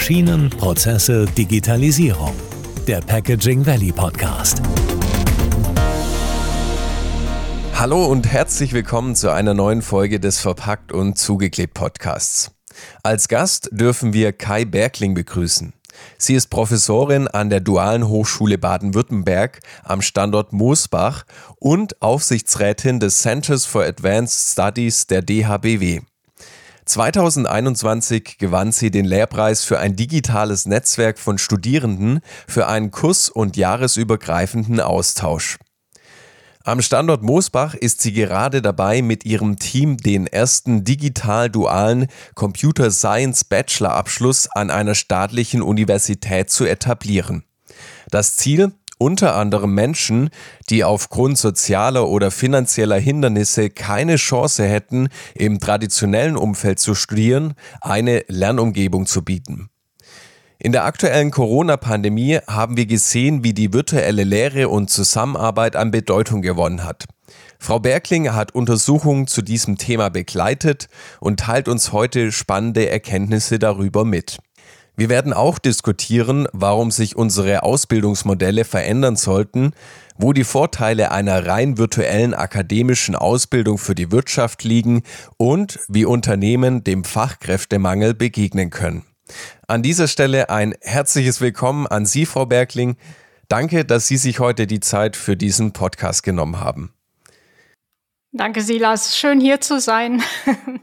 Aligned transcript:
Maschinen, 0.00 0.48
Prozesse, 0.48 1.26
Digitalisierung. 1.26 2.32
Der 2.86 3.02
Packaging 3.02 3.66
Valley 3.66 3.92
Podcast. 3.92 4.62
Hallo 7.74 8.06
und 8.06 8.26
herzlich 8.26 8.72
willkommen 8.72 9.14
zu 9.14 9.30
einer 9.30 9.52
neuen 9.52 9.82
Folge 9.82 10.18
des 10.18 10.40
Verpackt 10.40 10.90
und 10.90 11.18
Zugeklebt 11.18 11.74
Podcasts. 11.74 12.50
Als 13.02 13.28
Gast 13.28 13.68
dürfen 13.72 14.14
wir 14.14 14.32
Kai 14.32 14.64
Bergling 14.64 15.12
begrüßen. 15.12 15.74
Sie 16.16 16.34
ist 16.34 16.46
Professorin 16.46 17.28
an 17.28 17.50
der 17.50 17.60
Dualen 17.60 18.08
Hochschule 18.08 18.56
Baden-Württemberg 18.56 19.60
am 19.84 20.00
Standort 20.00 20.54
Moosbach 20.54 21.24
und 21.56 22.00
Aufsichtsrätin 22.00 23.00
des 23.00 23.18
Centers 23.18 23.66
for 23.66 23.84
Advanced 23.84 24.52
Studies 24.52 25.06
der 25.08 25.20
DHBW. 25.20 26.00
2021 26.90 28.38
gewann 28.38 28.72
sie 28.72 28.90
den 28.90 29.04
Lehrpreis 29.04 29.62
für 29.62 29.78
ein 29.78 29.94
digitales 29.94 30.66
Netzwerk 30.66 31.20
von 31.20 31.38
Studierenden 31.38 32.18
für 32.48 32.66
einen 32.66 32.90
kurs- 32.90 33.28
und 33.28 33.56
jahresübergreifenden 33.56 34.80
Austausch. 34.80 35.58
Am 36.64 36.82
Standort 36.82 37.22
Moosbach 37.22 37.74
ist 37.74 38.02
sie 38.02 38.12
gerade 38.12 38.60
dabei, 38.60 39.02
mit 39.02 39.24
ihrem 39.24 39.56
Team 39.58 39.98
den 39.98 40.26
ersten 40.26 40.82
digital-dualen 40.82 42.08
Computer 42.34 42.90
Science 42.90 43.44
Bachelor-Abschluss 43.44 44.48
an 44.48 44.70
einer 44.70 44.96
staatlichen 44.96 45.62
Universität 45.62 46.50
zu 46.50 46.66
etablieren. 46.66 47.44
Das 48.10 48.34
Ziel? 48.34 48.72
Unter 49.00 49.34
anderem 49.34 49.74
Menschen, 49.74 50.28
die 50.68 50.84
aufgrund 50.84 51.38
sozialer 51.38 52.08
oder 52.08 52.30
finanzieller 52.30 52.98
Hindernisse 52.98 53.70
keine 53.70 54.16
Chance 54.16 54.66
hätten, 54.66 55.08
im 55.34 55.58
traditionellen 55.58 56.36
Umfeld 56.36 56.78
zu 56.78 56.94
studieren, 56.94 57.54
eine 57.80 58.24
Lernumgebung 58.28 59.06
zu 59.06 59.24
bieten. 59.24 59.70
In 60.58 60.72
der 60.72 60.84
aktuellen 60.84 61.30
Corona-Pandemie 61.30 62.40
haben 62.46 62.76
wir 62.76 62.84
gesehen, 62.84 63.42
wie 63.42 63.54
die 63.54 63.72
virtuelle 63.72 64.24
Lehre 64.24 64.68
und 64.68 64.90
Zusammenarbeit 64.90 65.74
an 65.74 65.90
Bedeutung 65.90 66.42
gewonnen 66.42 66.84
hat. 66.84 67.06
Frau 67.58 67.78
Bergling 67.78 68.34
hat 68.34 68.54
Untersuchungen 68.54 69.26
zu 69.26 69.40
diesem 69.40 69.78
Thema 69.78 70.10
begleitet 70.10 70.88
und 71.20 71.40
teilt 71.40 71.68
uns 71.68 71.92
heute 71.92 72.32
spannende 72.32 72.90
Erkenntnisse 72.90 73.58
darüber 73.58 74.04
mit. 74.04 74.36
Wir 75.00 75.08
werden 75.08 75.32
auch 75.32 75.58
diskutieren, 75.58 76.46
warum 76.52 76.90
sich 76.90 77.16
unsere 77.16 77.62
Ausbildungsmodelle 77.62 78.66
verändern 78.66 79.16
sollten, 79.16 79.72
wo 80.18 80.34
die 80.34 80.44
Vorteile 80.44 81.10
einer 81.10 81.46
rein 81.46 81.78
virtuellen 81.78 82.34
akademischen 82.34 83.16
Ausbildung 83.16 83.78
für 83.78 83.94
die 83.94 84.12
Wirtschaft 84.12 84.62
liegen 84.62 85.02
und 85.38 85.80
wie 85.88 86.04
Unternehmen 86.04 86.84
dem 86.84 87.04
Fachkräftemangel 87.04 88.12
begegnen 88.12 88.68
können. 88.68 89.06
An 89.66 89.82
dieser 89.82 90.06
Stelle 90.06 90.50
ein 90.50 90.74
herzliches 90.82 91.40
Willkommen 91.40 91.86
an 91.86 92.04
Sie, 92.04 92.26
Frau 92.26 92.44
Bergling. 92.44 92.98
Danke, 93.48 93.86
dass 93.86 94.06
Sie 94.06 94.18
sich 94.18 94.38
heute 94.38 94.66
die 94.66 94.80
Zeit 94.80 95.16
für 95.16 95.34
diesen 95.34 95.72
Podcast 95.72 96.24
genommen 96.24 96.60
haben. 96.60 96.92
Danke, 98.32 98.60
Silas. 98.60 99.16
Schön 99.16 99.40
hier 99.40 99.62
zu 99.62 99.80
sein. 99.80 100.22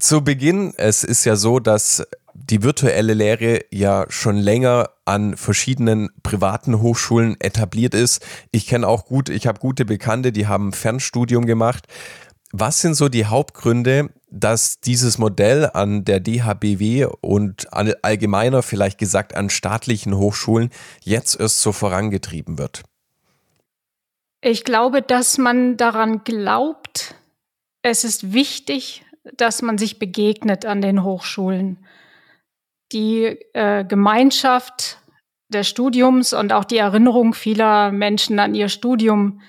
Zu 0.00 0.24
Beginn, 0.24 0.74
es 0.76 1.04
ist 1.04 1.24
ja 1.24 1.36
so, 1.36 1.60
dass 1.60 2.04
die 2.34 2.62
virtuelle 2.62 3.14
Lehre 3.14 3.60
ja 3.70 4.06
schon 4.08 4.36
länger 4.36 4.90
an 5.04 5.36
verschiedenen 5.36 6.10
privaten 6.22 6.80
Hochschulen 6.80 7.36
etabliert 7.40 7.94
ist. 7.94 8.24
Ich 8.50 8.66
kenne 8.66 8.88
auch 8.88 9.06
gut, 9.06 9.28
ich 9.28 9.46
habe 9.46 9.60
gute 9.60 9.84
Bekannte, 9.84 10.32
die 10.32 10.46
haben 10.46 10.72
Fernstudium 10.72 11.46
gemacht. 11.46 11.86
Was 12.52 12.80
sind 12.80 12.94
so 12.94 13.08
die 13.08 13.26
Hauptgründe, 13.26 14.10
dass 14.30 14.80
dieses 14.80 15.18
Modell 15.18 15.70
an 15.72 16.04
der 16.04 16.20
DHBW 16.20 17.06
und 17.20 17.72
allgemeiner 17.72 18.62
vielleicht 18.62 18.98
gesagt 18.98 19.34
an 19.34 19.50
staatlichen 19.50 20.16
Hochschulen 20.16 20.70
jetzt 21.02 21.38
erst 21.38 21.62
so 21.62 21.72
vorangetrieben 21.72 22.58
wird? 22.58 22.82
Ich 24.40 24.64
glaube, 24.64 25.02
dass 25.02 25.38
man 25.38 25.76
daran 25.76 26.22
glaubt, 26.22 27.14
es 27.82 28.04
ist 28.04 28.32
wichtig, 28.32 29.04
dass 29.36 29.62
man 29.62 29.78
sich 29.78 29.98
begegnet 29.98 30.66
an 30.66 30.80
den 30.80 31.02
Hochschulen 31.02 31.78
die 32.94 33.24
äh, 33.52 33.84
Gemeinschaft 33.84 34.98
des 35.48 35.68
Studiums 35.68 36.32
und 36.32 36.52
auch 36.52 36.64
die 36.64 36.78
Erinnerung 36.78 37.34
vieler 37.34 37.92
Menschen 37.92 38.38
an 38.38 38.54
ihr 38.54 38.68
Studium 38.68 39.40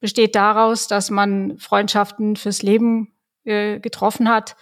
besteht 0.00 0.34
daraus, 0.34 0.88
dass 0.88 1.10
man 1.10 1.58
Freundschaften 1.58 2.36
fürs 2.36 2.62
Leben 2.62 3.12
äh, 3.44 3.78
getroffen 3.80 4.28
hat 4.28 4.56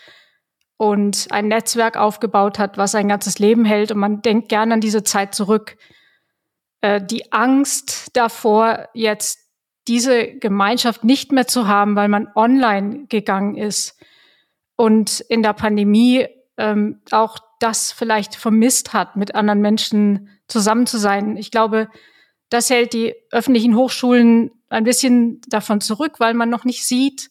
und 0.76 1.28
ein 1.30 1.48
Netzwerk 1.48 1.96
aufgebaut 1.96 2.58
hat, 2.58 2.78
was 2.78 2.94
ein 2.94 3.08
ganzes 3.08 3.38
Leben 3.38 3.64
hält. 3.64 3.92
Und 3.92 3.98
man 3.98 4.22
denkt 4.22 4.48
gerne 4.48 4.74
an 4.74 4.80
diese 4.80 5.04
Zeit 5.04 5.34
zurück. 5.34 5.76
Äh, 6.80 7.00
die 7.02 7.32
Angst 7.32 8.16
davor, 8.16 8.88
jetzt 8.94 9.38
diese 9.88 10.34
Gemeinschaft 10.38 11.04
nicht 11.04 11.32
mehr 11.32 11.46
zu 11.46 11.66
haben, 11.68 11.96
weil 11.96 12.08
man 12.08 12.28
online 12.34 13.06
gegangen 13.08 13.56
ist 13.56 13.98
und 14.76 15.20
in 15.20 15.42
der 15.42 15.52
Pandemie 15.52 16.26
ähm, 16.60 17.00
auch 17.10 17.38
das 17.58 17.90
vielleicht 17.90 18.36
vermisst 18.36 18.92
hat, 18.92 19.16
mit 19.16 19.34
anderen 19.34 19.60
Menschen 19.60 20.28
zusammen 20.46 20.86
zu 20.86 20.98
sein. 20.98 21.36
Ich 21.36 21.50
glaube, 21.50 21.88
das 22.50 22.70
hält 22.70 22.92
die 22.92 23.14
öffentlichen 23.32 23.74
Hochschulen 23.76 24.50
ein 24.68 24.84
bisschen 24.84 25.40
davon 25.48 25.80
zurück, 25.80 26.20
weil 26.20 26.34
man 26.34 26.50
noch 26.50 26.64
nicht 26.64 26.86
sieht, 26.86 27.30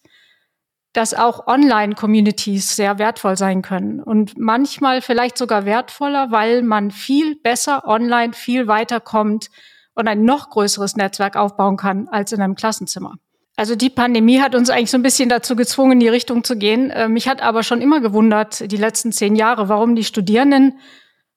dass 0.93 1.13
auch 1.13 1.45
Online-Communities 1.45 2.75
sehr 2.75 2.97
wertvoll 2.97 3.37
sein 3.37 3.61
können 3.61 4.01
und 4.01 4.37
manchmal 4.37 5.01
vielleicht 5.01 5.37
sogar 5.37 5.65
wertvoller, 5.65 6.31
weil 6.31 6.63
man 6.63 6.89
viel 6.89 7.35
besser 7.35 7.87
online 7.87 8.33
viel 8.33 8.67
weiterkommt 8.67 9.49
und 9.93 10.07
ein 10.07 10.23
noch 10.23 10.49
größeres 10.49 10.95
Netzwerk 10.95 11.35
aufbauen 11.35 11.77
kann 11.77 12.07
als 12.07 12.31
in 12.31 12.41
einem 12.41 12.55
Klassenzimmer. 12.55 13.15
Also 13.59 13.75
die 13.75 13.89
Pandemie 13.89 14.39
hat 14.39 14.55
uns 14.55 14.69
eigentlich 14.69 14.89
so 14.89 14.97
ein 14.97 15.03
bisschen 15.03 15.27
dazu 15.27 15.57
gezwungen, 15.57 15.91
in 15.91 15.99
die 15.99 16.07
Richtung 16.07 16.45
zu 16.45 16.55
gehen. 16.55 16.91
Äh, 16.91 17.09
mich 17.09 17.27
hat 17.27 17.41
aber 17.41 17.61
schon 17.61 17.81
immer 17.81 17.99
gewundert, 17.99 18.71
die 18.71 18.77
letzten 18.77 19.11
zehn 19.11 19.35
Jahre, 19.35 19.67
warum 19.67 19.97
die 19.97 20.05
Studierenden 20.05 20.79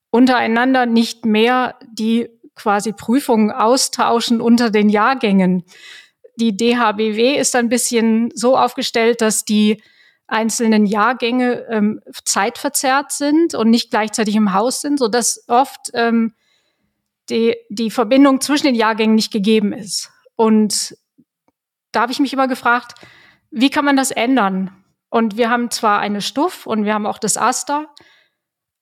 untereinander 0.09 0.85
nicht 0.85 1.25
mehr 1.25 1.75
die 1.85 2.29
quasi 2.55 2.93
Prüfungen 2.93 3.51
austauschen 3.51 4.39
unter 4.39 4.69
den 4.69 4.87
Jahrgängen. 4.87 5.65
Die 6.37 6.55
DHBW 6.55 7.37
ist 7.37 7.57
ein 7.57 7.67
bisschen 7.67 8.31
so 8.33 8.57
aufgestellt, 8.57 9.19
dass 9.19 9.43
die 9.43 9.83
einzelnen 10.25 10.85
Jahrgänge 10.85 11.65
ähm, 11.69 11.99
zeitverzerrt 12.23 13.11
sind 13.11 13.53
und 13.53 13.69
nicht 13.69 13.91
gleichzeitig 13.91 14.37
im 14.37 14.53
Haus 14.53 14.79
sind, 14.79 14.97
so 14.97 15.09
dass 15.09 15.43
oft 15.49 15.91
ähm, 15.93 16.35
die, 17.29 17.57
die 17.67 17.91
Verbindung 17.91 18.39
zwischen 18.39 18.67
den 18.67 18.75
Jahrgängen 18.75 19.15
nicht 19.15 19.33
gegeben 19.33 19.73
ist. 19.73 20.09
Und 20.37 20.95
da 21.93 22.01
habe 22.01 22.11
ich 22.11 22.19
mich 22.19 22.33
immer 22.33 22.47
gefragt, 22.47 22.95
wie 23.49 23.69
kann 23.69 23.85
man 23.85 23.95
das 23.95 24.11
ändern? 24.11 24.83
Und 25.09 25.37
wir 25.37 25.49
haben 25.49 25.71
zwar 25.71 25.99
eine 25.99 26.21
Stuff 26.21 26.65
und 26.65 26.85
wir 26.85 26.93
haben 26.93 27.05
auch 27.05 27.19
das 27.19 27.37
Aster, 27.37 27.87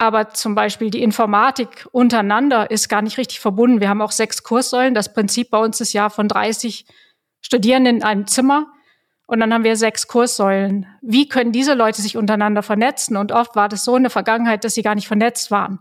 aber 0.02 0.30
zum 0.30 0.56
Beispiel 0.56 0.90
die 0.90 1.04
Informatik 1.04 1.88
untereinander 1.92 2.72
ist 2.72 2.90
gar 2.90 3.04
nicht 3.04 3.20
richtig 3.20 3.40
verbunden. 3.40 3.82
Wir 3.82 3.90
haben 3.90 4.02
auch 4.02 4.12
sechs 4.12 4.42
Kurssäulen. 4.42 4.96
Das 4.96 5.14
Prinzip 5.14 5.52
bei 5.52 5.60
uns 5.60 5.80
ist 5.80 5.94
ja 5.94 6.10
von 6.10 6.28
30 6.28 6.88
Studierenden 7.42 7.98
in 7.98 8.04
einem 8.04 8.26
Zimmer. 8.26 8.74
Und 9.28 9.42
dann 9.42 9.54
haben 9.54 9.64
wir 9.64 9.76
sechs 9.76 10.08
Kurssäulen. 10.08 10.88
Wie 11.02 11.30
können 11.30 11.52
diese 11.52 11.76
Leute 11.76 12.02
sich 12.02 12.18
untereinander 12.18 12.64
vernetzen? 12.64 13.16
Und 13.16 13.32
oft 13.32 13.56
war 13.56 13.70
das 13.70 13.86
so 13.86 13.96
in 13.96 14.02
der 14.02 14.10
Vergangenheit, 14.10 14.64
dass 14.64 14.74
sie 14.74 14.82
gar 14.82 14.96
nicht 14.96 15.08
vernetzt 15.08 15.52
waren. 15.52 15.80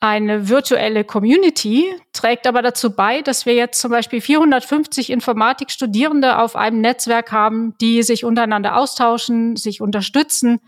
Eine 0.00 0.48
virtuelle 0.48 1.04
Community 1.04 1.86
trägt 2.12 2.46
aber 2.46 2.60
dazu 2.60 2.94
bei, 2.94 3.22
dass 3.22 3.46
wir 3.46 3.54
jetzt 3.54 3.80
zum 3.80 3.90
Beispiel 3.90 4.20
450 4.20 5.10
Informatikstudierende 5.10 6.38
auf 6.38 6.54
einem 6.54 6.82
Netzwerk 6.82 7.32
haben, 7.32 7.74
die 7.80 8.02
sich 8.02 8.24
untereinander 8.24 8.76
austauschen, 8.76 9.56
sich 9.56 9.80
unterstützen 9.80 10.60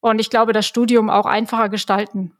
und 0.00 0.20
ich 0.20 0.28
glaube, 0.28 0.52
das 0.52 0.66
Studium 0.66 1.08
auch 1.08 1.24
einfacher 1.24 1.70
gestalten. 1.70 2.32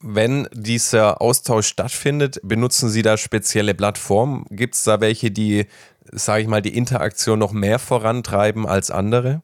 Wenn 0.00 0.48
dieser 0.52 1.22
Austausch 1.22 1.68
stattfindet, 1.68 2.40
benutzen 2.42 2.88
Sie 2.88 3.02
da 3.02 3.16
spezielle 3.16 3.72
Plattformen? 3.72 4.46
Gibt 4.50 4.74
es 4.74 4.84
da 4.84 5.00
welche, 5.00 5.30
die, 5.30 5.66
sage 6.10 6.42
ich 6.42 6.48
mal, 6.48 6.60
die 6.60 6.76
Interaktion 6.76 7.38
noch 7.38 7.52
mehr 7.52 7.78
vorantreiben 7.78 8.66
als 8.66 8.90
andere? 8.90 9.42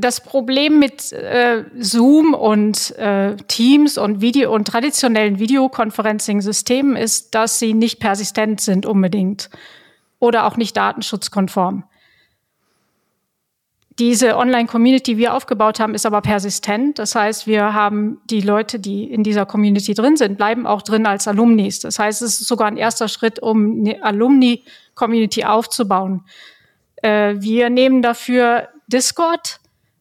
Das 0.00 0.20
Problem 0.20 0.78
mit 0.78 1.12
äh, 1.12 1.64
Zoom 1.76 2.32
und 2.32 2.96
äh, 2.98 3.34
Teams 3.48 3.98
und 3.98 4.20
Video 4.20 4.54
und 4.54 4.68
traditionellen 4.68 5.40
Videoconferencing-Systemen 5.40 6.94
ist, 6.94 7.34
dass 7.34 7.58
sie 7.58 7.74
nicht 7.74 7.98
persistent 7.98 8.60
sind 8.60 8.86
unbedingt 8.86 9.50
oder 10.20 10.46
auch 10.46 10.56
nicht 10.56 10.76
datenschutzkonform. 10.76 11.82
Diese 13.98 14.36
Online-Community, 14.36 15.14
die 15.14 15.18
wir 15.18 15.34
aufgebaut 15.34 15.80
haben, 15.80 15.94
ist 15.94 16.06
aber 16.06 16.20
persistent. 16.20 17.00
Das 17.00 17.16
heißt, 17.16 17.48
wir 17.48 17.74
haben 17.74 18.20
die 18.30 18.40
Leute, 18.40 18.78
die 18.78 19.02
in 19.02 19.24
dieser 19.24 19.46
Community 19.46 19.94
drin 19.94 20.16
sind, 20.16 20.36
bleiben 20.36 20.64
auch 20.64 20.82
drin 20.82 21.06
als 21.06 21.26
Alumnis. 21.26 21.80
Das 21.80 21.98
heißt, 21.98 22.22
es 22.22 22.40
ist 22.40 22.46
sogar 22.46 22.68
ein 22.68 22.76
erster 22.76 23.08
Schritt, 23.08 23.42
um 23.42 23.80
eine 23.80 24.00
Alumni-Community 24.04 25.44
aufzubauen. 25.44 26.22
Äh, 27.02 27.34
wir 27.40 27.68
nehmen 27.68 28.00
dafür 28.00 28.68
Discord 28.86 29.58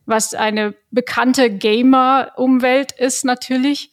was 0.07 0.33
eine 0.33 0.73
bekannte 0.89 1.51
Gamer-Umwelt 1.51 2.93
ist 2.93 3.25
natürlich. 3.25 3.91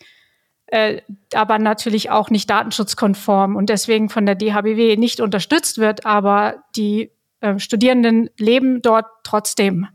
äh, 0.66 1.02
aber 1.34 1.58
natürlich 1.58 2.10
auch 2.10 2.30
nicht 2.30 2.48
datenschutzkonform 2.48 3.54
und 3.54 3.68
deswegen 3.68 4.08
von 4.08 4.24
der 4.24 4.34
DHBW 4.34 4.96
nicht 4.96 5.20
unterstützt 5.20 5.76
wird, 5.76 6.06
aber 6.06 6.64
die 6.74 7.10
äh, 7.40 7.58
Studierenden 7.58 8.30
leben 8.38 8.80
dort 8.80 9.06
trotzdem, 9.24 9.86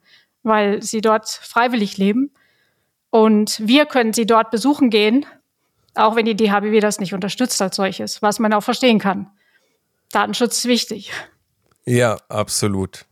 weil 0.43 0.83
sie 0.83 1.01
dort 1.01 1.27
freiwillig 1.27 1.97
leben. 1.97 2.31
Und 3.09 3.59
wir 3.67 3.87
können 3.87 4.13
sie 4.13 4.27
dort 4.27 4.51
besuchen 4.51 4.91
gehen, 4.91 5.25
auch 5.95 6.15
wenn 6.15 6.25
die 6.25 6.35
DHBW 6.35 6.79
das 6.79 6.99
nicht 6.99 7.15
unterstützt 7.15 7.59
als 7.61 7.75
solches, 7.75 8.21
was 8.21 8.37
man 8.37 8.53
auch 8.53 8.63
verstehen 8.63 8.99
kann. 8.99 9.31
Datenschutz 10.11 10.59
ist 10.59 10.65
wichtig. 10.65 11.11
Ja, 11.85 12.17
absolut. 12.29 13.05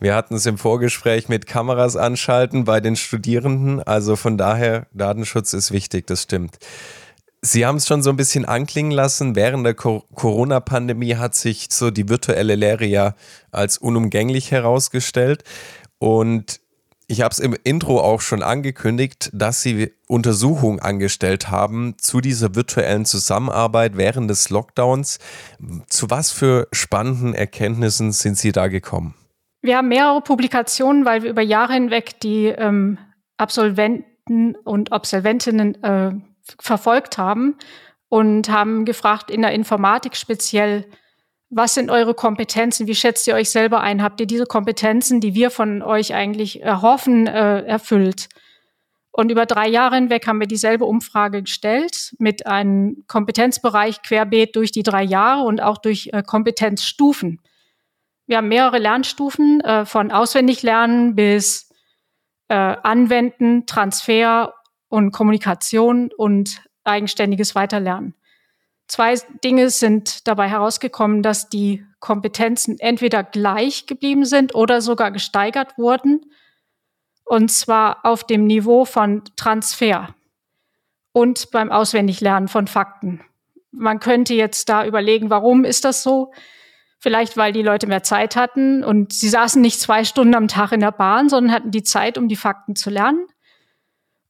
Wir 0.00 0.14
hatten 0.14 0.34
es 0.34 0.46
im 0.46 0.58
Vorgespräch 0.58 1.28
mit 1.28 1.46
Kameras 1.46 1.96
anschalten 1.96 2.64
bei 2.64 2.80
den 2.80 2.96
Studierenden. 2.96 3.82
Also 3.82 4.16
von 4.16 4.36
daher, 4.36 4.86
Datenschutz 4.92 5.52
ist 5.52 5.70
wichtig, 5.70 6.06
das 6.06 6.22
stimmt. 6.22 6.58
Sie 7.42 7.66
haben 7.66 7.76
es 7.76 7.86
schon 7.86 8.02
so 8.02 8.10
ein 8.10 8.16
bisschen 8.16 8.44
anklingen 8.46 8.92
lassen. 8.92 9.36
Während 9.36 9.66
der 9.66 9.74
Corona-Pandemie 9.74 11.16
hat 11.16 11.34
sich 11.34 11.68
so 11.70 11.90
die 11.90 12.08
virtuelle 12.08 12.54
Lehre 12.54 12.86
ja 12.86 13.14
als 13.50 13.76
unumgänglich 13.76 14.50
herausgestellt. 14.50 15.44
Und 15.98 16.60
ich 17.06 17.20
habe 17.20 17.32
es 17.32 17.38
im 17.38 17.54
Intro 17.64 18.00
auch 18.00 18.22
schon 18.22 18.42
angekündigt, 18.42 19.30
dass 19.34 19.60
Sie 19.60 19.92
Untersuchungen 20.08 20.80
angestellt 20.80 21.50
haben 21.50 21.96
zu 21.98 22.22
dieser 22.22 22.54
virtuellen 22.54 23.04
Zusammenarbeit 23.04 23.98
während 23.98 24.30
des 24.30 24.48
Lockdowns. 24.48 25.18
Zu 25.88 26.08
was 26.08 26.30
für 26.30 26.66
spannenden 26.72 27.34
Erkenntnissen 27.34 28.12
sind 28.12 28.38
Sie 28.38 28.52
da 28.52 28.68
gekommen? 28.68 29.14
Wir 29.64 29.78
haben 29.78 29.88
mehrere 29.88 30.20
Publikationen, 30.20 31.06
weil 31.06 31.22
wir 31.22 31.30
über 31.30 31.40
Jahre 31.40 31.72
hinweg 31.72 32.20
die 32.20 32.48
ähm, 32.48 32.98
Absolventen 33.38 34.56
und 34.56 34.92
Absolventinnen 34.92 35.82
äh, 35.82 36.10
verfolgt 36.60 37.16
haben 37.16 37.56
und 38.10 38.50
haben 38.50 38.84
gefragt 38.84 39.30
in 39.30 39.40
der 39.40 39.52
Informatik 39.52 40.16
speziell, 40.16 40.84
was 41.48 41.72
sind 41.72 41.90
eure 41.90 42.12
Kompetenzen? 42.12 42.86
Wie 42.86 42.94
schätzt 42.94 43.26
ihr 43.26 43.36
euch 43.36 43.48
selber 43.48 43.80
ein? 43.80 44.02
Habt 44.02 44.20
ihr 44.20 44.26
diese 44.26 44.44
Kompetenzen, 44.44 45.22
die 45.22 45.34
wir 45.34 45.50
von 45.50 45.80
euch 45.80 46.12
eigentlich 46.12 46.62
erhoffen, 46.62 47.26
äh, 47.26 47.62
erfüllt? 47.62 48.28
Und 49.12 49.30
über 49.30 49.46
drei 49.46 49.68
Jahre 49.68 49.94
hinweg 49.94 50.26
haben 50.26 50.40
wir 50.40 50.46
dieselbe 50.46 50.84
Umfrage 50.84 51.40
gestellt 51.40 52.14
mit 52.18 52.46
einem 52.46 53.04
Kompetenzbereich 53.06 54.02
querbeet 54.02 54.56
durch 54.56 54.72
die 54.72 54.82
drei 54.82 55.04
Jahre 55.04 55.44
und 55.44 55.62
auch 55.62 55.78
durch 55.78 56.10
äh, 56.12 56.22
Kompetenzstufen. 56.22 57.40
Wir 58.26 58.38
haben 58.38 58.48
mehrere 58.48 58.78
Lernstufen 58.78 59.60
äh, 59.60 59.84
von 59.84 60.10
Auswendiglernen 60.10 61.14
bis 61.14 61.70
äh, 62.48 62.54
Anwenden, 62.54 63.66
Transfer 63.66 64.54
und 64.88 65.12
Kommunikation 65.12 66.10
und 66.16 66.62
eigenständiges 66.84 67.54
Weiterlernen. 67.54 68.14
Zwei 68.86 69.14
Dinge 69.42 69.70
sind 69.70 70.26
dabei 70.28 70.48
herausgekommen, 70.48 71.22
dass 71.22 71.48
die 71.48 71.84
Kompetenzen 72.00 72.78
entweder 72.78 73.24
gleich 73.24 73.86
geblieben 73.86 74.24
sind 74.24 74.54
oder 74.54 74.80
sogar 74.82 75.10
gesteigert 75.10 75.78
wurden. 75.78 76.20
Und 77.24 77.50
zwar 77.50 78.04
auf 78.04 78.24
dem 78.24 78.46
Niveau 78.46 78.84
von 78.84 79.22
Transfer 79.36 80.14
und 81.12 81.50
beim 81.50 81.72
Auswendiglernen 81.72 82.48
von 82.48 82.66
Fakten. 82.66 83.22
Man 83.70 84.00
könnte 84.00 84.34
jetzt 84.34 84.68
da 84.68 84.84
überlegen, 84.84 85.30
warum 85.30 85.64
ist 85.64 85.86
das 85.86 86.02
so? 86.02 86.32
Vielleicht, 87.04 87.36
weil 87.36 87.52
die 87.52 87.60
Leute 87.60 87.86
mehr 87.86 88.02
Zeit 88.02 88.34
hatten 88.34 88.82
und 88.82 89.12
sie 89.12 89.28
saßen 89.28 89.60
nicht 89.60 89.78
zwei 89.78 90.04
Stunden 90.04 90.34
am 90.34 90.48
Tag 90.48 90.72
in 90.72 90.80
der 90.80 90.90
Bahn, 90.90 91.28
sondern 91.28 91.52
hatten 91.52 91.70
die 91.70 91.82
Zeit, 91.82 92.16
um 92.16 92.28
die 92.28 92.34
Fakten 92.34 92.76
zu 92.76 92.88
lernen. 92.88 93.26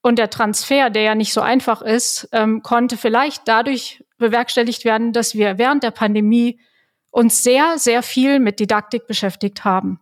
Und 0.03 0.19
der 0.19 0.29
Transfer, 0.29 0.91
der 0.91 1.03
ja 1.03 1.15
nicht 1.15 1.33
so 1.33 1.41
einfach 1.41 1.83
ist, 1.83 2.29
ähm, 2.33 2.65
konnte 2.65 2.97
vielleicht 2.97 3.47
dadurch 3.47 4.05
bewerkstelligt 4.19 4.85
werden, 4.85 5.13
dass 5.13 5.37
wir 5.37 5.57
während 5.57 5.85
der 5.85 5.93
Pandemie 5.93 6.59
uns 7.13 7.45
sehr, 7.45 7.79
sehr 7.79 8.03
viel 8.03 8.41
mit 8.41 8.59
Didaktik 8.59 9.07
beschäftigt 9.07 9.65
haben. 9.65 10.01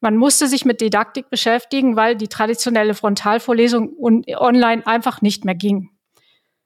Man 0.00 0.16
musste 0.16 0.48
sich 0.48 0.64
mit 0.64 0.80
Didaktik 0.80 1.30
beschäftigen, 1.30 1.94
weil 1.94 2.16
die 2.16 2.26
traditionelle 2.26 2.94
Frontalvorlesung 2.94 3.94
online 4.00 4.84
einfach 4.84 5.22
nicht 5.22 5.44
mehr 5.44 5.54
ging. 5.54 5.90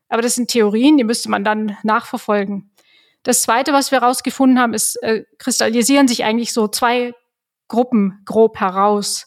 Aber 0.08 0.22
das 0.22 0.36
sind 0.36 0.48
Theorien, 0.48 0.96
die 0.96 1.04
müsste 1.04 1.28
man 1.28 1.44
dann 1.44 1.76
nachverfolgen. 1.82 2.70
Das 3.24 3.42
Zweite, 3.42 3.72
was 3.72 3.90
wir 3.90 4.00
herausgefunden 4.00 4.60
haben, 4.60 4.74
ist, 4.74 5.02
äh, 5.02 5.24
kristallisieren 5.38 6.06
sich 6.06 6.24
eigentlich 6.24 6.52
so 6.52 6.68
zwei 6.68 7.14
Gruppen 7.68 8.22
grob 8.26 8.60
heraus. 8.60 9.26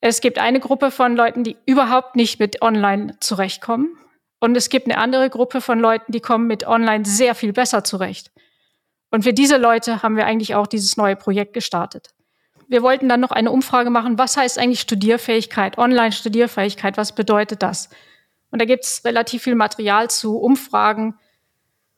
Es 0.00 0.20
gibt 0.20 0.38
eine 0.38 0.58
Gruppe 0.58 0.90
von 0.90 1.16
Leuten, 1.16 1.44
die 1.44 1.56
überhaupt 1.66 2.16
nicht 2.16 2.40
mit 2.40 2.62
Online 2.62 3.16
zurechtkommen. 3.20 3.96
Und 4.40 4.56
es 4.56 4.68
gibt 4.68 4.86
eine 4.86 4.98
andere 4.98 5.30
Gruppe 5.30 5.60
von 5.60 5.78
Leuten, 5.78 6.12
die 6.12 6.20
kommen 6.20 6.46
mit 6.46 6.66
Online 6.66 7.04
sehr 7.04 7.34
viel 7.34 7.52
besser 7.52 7.84
zurecht. 7.84 8.30
Und 9.10 9.22
für 9.22 9.32
diese 9.32 9.58
Leute 9.58 10.02
haben 10.02 10.16
wir 10.16 10.26
eigentlich 10.26 10.54
auch 10.54 10.66
dieses 10.66 10.96
neue 10.96 11.16
Projekt 11.16 11.52
gestartet. 11.52 12.14
Wir 12.68 12.82
wollten 12.82 13.08
dann 13.08 13.20
noch 13.20 13.30
eine 13.30 13.50
Umfrage 13.50 13.90
machen, 13.90 14.18
was 14.18 14.36
heißt 14.36 14.58
eigentlich 14.58 14.80
Studierfähigkeit, 14.80 15.76
Online-Studierfähigkeit, 15.76 16.96
was 16.96 17.14
bedeutet 17.14 17.62
das? 17.62 17.90
Und 18.50 18.60
da 18.60 18.64
gibt 18.64 18.84
es 18.84 19.04
relativ 19.04 19.42
viel 19.42 19.54
Material 19.54 20.08
zu 20.08 20.38
Umfragen, 20.38 21.18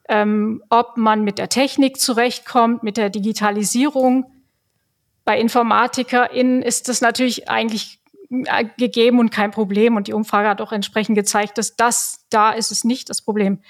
ähm, 0.09 0.63
ob 0.71 0.97
man 0.97 1.23
mit 1.23 1.39
der 1.39 1.49
Technik 1.49 2.01
zurechtkommt, 2.01 2.83
mit 2.83 2.97
der 2.97 3.11
Digitalisierung, 3.11 4.27
bei 5.25 5.39
InformatikerInnen 5.41 6.63
ist 6.63 6.89
das 6.89 7.01
natürlich 7.01 7.49
eigentlich 7.49 7.99
äh, 8.31 8.65
gegeben 8.79 9.19
und 9.19 9.31
kein 9.31 9.51
Problem. 9.51 9.97
Und 9.97 10.07
die 10.07 10.13
Umfrage 10.13 10.49
hat 10.49 10.61
auch 10.61 10.73
entsprechend 10.73 11.17
gezeigt, 11.17 11.59
dass 11.59 11.77
das 11.77 12.25
da 12.31 12.53
ist 12.53 12.71
es 12.71 12.85
nicht 12.85 13.11
das 13.11 13.23
Problem, 13.23 13.61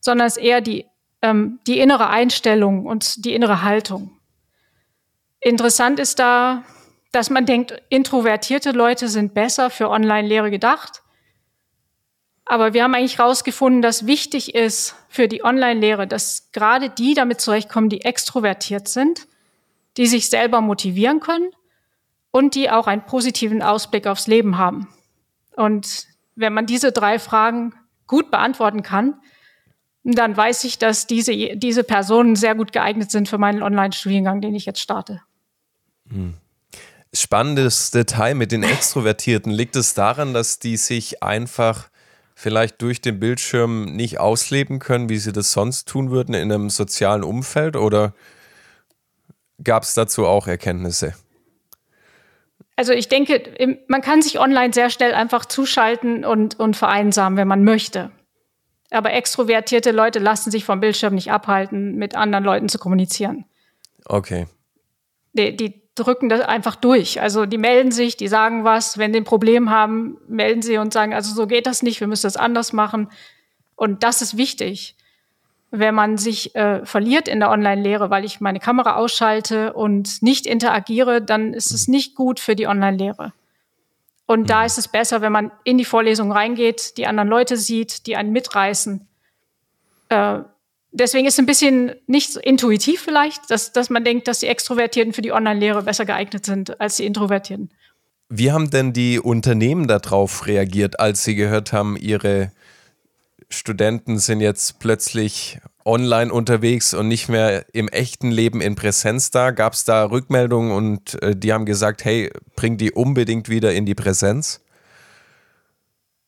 sondern 0.00 0.26
es 0.26 0.36
ist 0.36 0.42
eher 0.44 0.60
die, 0.60 0.86
ähm, 1.22 1.58
die 1.66 1.80
innere 1.80 2.08
Einstellung 2.08 2.86
und 2.86 3.24
die 3.24 3.34
innere 3.34 3.62
Haltung. 3.62 4.12
Interessant 5.40 5.98
ist 5.98 6.18
da, 6.18 6.64
dass 7.12 7.28
man 7.28 7.44
denkt, 7.44 7.82
introvertierte 7.88 8.70
Leute 8.70 9.08
sind 9.08 9.34
besser 9.34 9.70
für 9.70 9.90
Online-Lehre 9.90 10.50
gedacht. 10.50 11.02
Aber 12.50 12.74
wir 12.74 12.82
haben 12.82 12.94
eigentlich 12.94 13.18
herausgefunden, 13.18 13.80
dass 13.80 14.06
wichtig 14.06 14.54
ist 14.54 14.96
für 15.08 15.28
die 15.28 15.44
Online-Lehre, 15.44 16.06
dass 16.06 16.50
gerade 16.52 16.90
die 16.90 17.14
damit 17.14 17.40
zurechtkommen, 17.40 17.88
die 17.88 18.02
extrovertiert 18.02 18.88
sind 18.88 19.26
die 19.96 20.06
sich 20.06 20.30
selber 20.30 20.60
motivieren 20.60 21.20
können 21.20 21.50
und 22.30 22.54
die 22.54 22.70
auch 22.70 22.86
einen 22.86 23.04
positiven 23.04 23.62
Ausblick 23.62 24.06
aufs 24.06 24.26
Leben 24.26 24.58
haben. 24.58 24.88
Und 25.56 26.06
wenn 26.36 26.52
man 26.52 26.66
diese 26.66 26.92
drei 26.92 27.18
Fragen 27.18 27.74
gut 28.06 28.30
beantworten 28.30 28.82
kann, 28.82 29.20
dann 30.02 30.36
weiß 30.36 30.64
ich, 30.64 30.78
dass 30.78 31.06
diese, 31.06 31.56
diese 31.56 31.84
Personen 31.84 32.34
sehr 32.34 32.54
gut 32.54 32.72
geeignet 32.72 33.10
sind 33.10 33.28
für 33.28 33.36
meinen 33.36 33.62
Online-Studiengang, 33.62 34.40
den 34.40 34.54
ich 34.54 34.64
jetzt 34.64 34.80
starte. 34.80 35.20
Hm. 36.08 36.34
Spannendes 37.12 37.90
Detail 37.90 38.34
mit 38.34 38.52
den 38.52 38.62
Extrovertierten. 38.62 39.52
Liegt 39.52 39.76
es 39.76 39.94
daran, 39.94 40.32
dass 40.32 40.60
die 40.60 40.76
sich 40.76 41.22
einfach 41.22 41.89
vielleicht 42.40 42.80
durch 42.80 43.02
den 43.02 43.20
Bildschirm 43.20 43.84
nicht 43.84 44.18
ausleben 44.18 44.78
können, 44.78 45.10
wie 45.10 45.18
sie 45.18 45.32
das 45.32 45.52
sonst 45.52 45.86
tun 45.86 46.10
würden 46.10 46.34
in 46.34 46.50
einem 46.50 46.70
sozialen 46.70 47.22
Umfeld? 47.22 47.76
Oder 47.76 48.14
gab 49.62 49.82
es 49.82 49.92
dazu 49.92 50.26
auch 50.26 50.46
Erkenntnisse? 50.46 51.12
Also 52.76 52.94
ich 52.94 53.08
denke, 53.08 53.78
man 53.88 54.00
kann 54.00 54.22
sich 54.22 54.40
online 54.40 54.72
sehr 54.72 54.88
schnell 54.88 55.12
einfach 55.12 55.44
zuschalten 55.44 56.24
und, 56.24 56.58
und 56.58 56.78
vereinsamen, 56.78 57.36
wenn 57.36 57.46
man 57.46 57.62
möchte. 57.62 58.10
Aber 58.90 59.12
extrovertierte 59.12 59.90
Leute 59.90 60.18
lassen 60.18 60.50
sich 60.50 60.64
vom 60.64 60.80
Bildschirm 60.80 61.14
nicht 61.14 61.30
abhalten, 61.30 61.96
mit 61.96 62.16
anderen 62.16 62.42
Leuten 62.42 62.70
zu 62.70 62.78
kommunizieren. 62.78 63.44
Okay. 64.06 64.46
Die, 65.34 65.54
die 65.54 65.79
drücken 65.94 66.28
das 66.28 66.40
einfach 66.40 66.76
durch. 66.76 67.20
Also 67.20 67.46
die 67.46 67.58
melden 67.58 67.92
sich, 67.92 68.16
die 68.16 68.28
sagen 68.28 68.64
was. 68.64 68.98
Wenn 68.98 69.12
sie 69.12 69.20
ein 69.20 69.24
Problem 69.24 69.70
haben, 69.70 70.18
melden 70.28 70.62
sie 70.62 70.78
und 70.78 70.92
sagen, 70.92 71.14
also 71.14 71.34
so 71.34 71.46
geht 71.46 71.66
das 71.66 71.82
nicht, 71.82 72.00
wir 72.00 72.06
müssen 72.06 72.26
das 72.26 72.36
anders 72.36 72.72
machen. 72.72 73.10
Und 73.76 74.02
das 74.02 74.22
ist 74.22 74.36
wichtig 74.36 74.96
wenn 75.70 75.94
man 75.94 76.18
sich 76.18 76.54
äh, 76.56 76.84
verliert 76.84 77.28
in 77.28 77.40
der 77.40 77.50
Online-Lehre, 77.50 78.10
weil 78.10 78.24
ich 78.24 78.40
meine 78.40 78.58
Kamera 78.58 78.96
ausschalte 78.96 79.72
und 79.72 80.20
nicht 80.22 80.46
interagiere, 80.46 81.22
dann 81.22 81.54
ist 81.54 81.72
es 81.72 81.86
nicht 81.86 82.16
gut 82.16 82.40
für 82.40 82.56
die 82.56 82.66
Online-Lehre. 82.66 83.32
Und 84.26 84.40
mhm. 84.40 84.46
da 84.46 84.64
ist 84.64 84.78
es 84.78 84.88
besser, 84.88 85.20
wenn 85.20 85.32
man 85.32 85.52
in 85.62 85.78
die 85.78 85.84
Vorlesung 85.84 86.32
reingeht, 86.32 86.96
die 86.96 87.06
anderen 87.06 87.28
Leute 87.28 87.56
sieht, 87.56 88.06
die 88.06 88.16
einen 88.16 88.32
mitreißen. 88.32 89.06
Äh, 90.08 90.40
deswegen 90.92 91.26
ist 91.26 91.34
es 91.34 91.38
ein 91.38 91.46
bisschen 91.46 91.92
nicht 92.06 92.36
intuitiv 92.36 93.00
vielleicht, 93.00 93.50
dass, 93.50 93.72
dass 93.72 93.90
man 93.90 94.04
denkt, 94.04 94.28
dass 94.28 94.40
die 94.40 94.46
Extrovertierten 94.46 95.12
für 95.12 95.22
die 95.22 95.32
Online-Lehre 95.32 95.82
besser 95.82 96.04
geeignet 96.04 96.44
sind 96.46 96.80
als 96.80 96.96
die 96.96 97.06
Introvertierten. 97.06 97.70
Wie 98.28 98.52
haben 98.52 98.70
denn 98.70 98.92
die 98.92 99.18
Unternehmen 99.18 99.88
darauf 99.88 100.46
reagiert, 100.46 101.00
als 101.00 101.24
sie 101.24 101.34
gehört 101.34 101.72
haben, 101.72 101.96
ihre 101.96 102.52
Studenten 103.48 104.18
sind 104.18 104.40
jetzt 104.40 104.78
plötzlich 104.78 105.58
online 105.84 106.32
unterwegs 106.32 106.94
und 106.94 107.08
nicht 107.08 107.28
mehr 107.28 107.64
im 107.72 107.88
echten 107.88 108.30
Leben 108.30 108.60
in 108.60 108.76
Präsenz 108.76 109.32
da. 109.32 109.50
Gab 109.50 109.72
es 109.72 109.84
da 109.84 110.04
Rückmeldungen 110.04 110.70
und 110.70 111.20
äh, 111.22 111.34
die 111.34 111.52
haben 111.52 111.64
gesagt, 111.64 112.04
hey, 112.04 112.30
bring 112.54 112.76
die 112.76 112.92
unbedingt 112.92 113.48
wieder 113.48 113.72
in 113.72 113.86
die 113.86 113.96
Präsenz? 113.96 114.60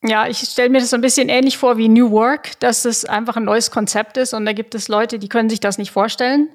Ja, 0.05 0.27
ich 0.27 0.39
stelle 0.39 0.69
mir 0.69 0.79
das 0.79 0.89
so 0.89 0.97
ein 0.97 1.01
bisschen 1.01 1.29
ähnlich 1.29 1.57
vor 1.57 1.77
wie 1.77 1.87
New 1.87 2.11
Work, 2.11 2.59
dass 2.59 2.83
es 2.83 3.05
einfach 3.05 3.37
ein 3.37 3.45
neues 3.45 3.71
Konzept 3.71 4.17
ist 4.17 4.33
und 4.33 4.45
da 4.45 4.51
gibt 4.51 4.75
es 4.75 4.89
Leute, 4.89 5.17
die 5.17 5.29
können 5.29 5.49
sich 5.49 5.61
das 5.61 5.77
nicht 5.77 5.91
vorstellen. 5.91 6.49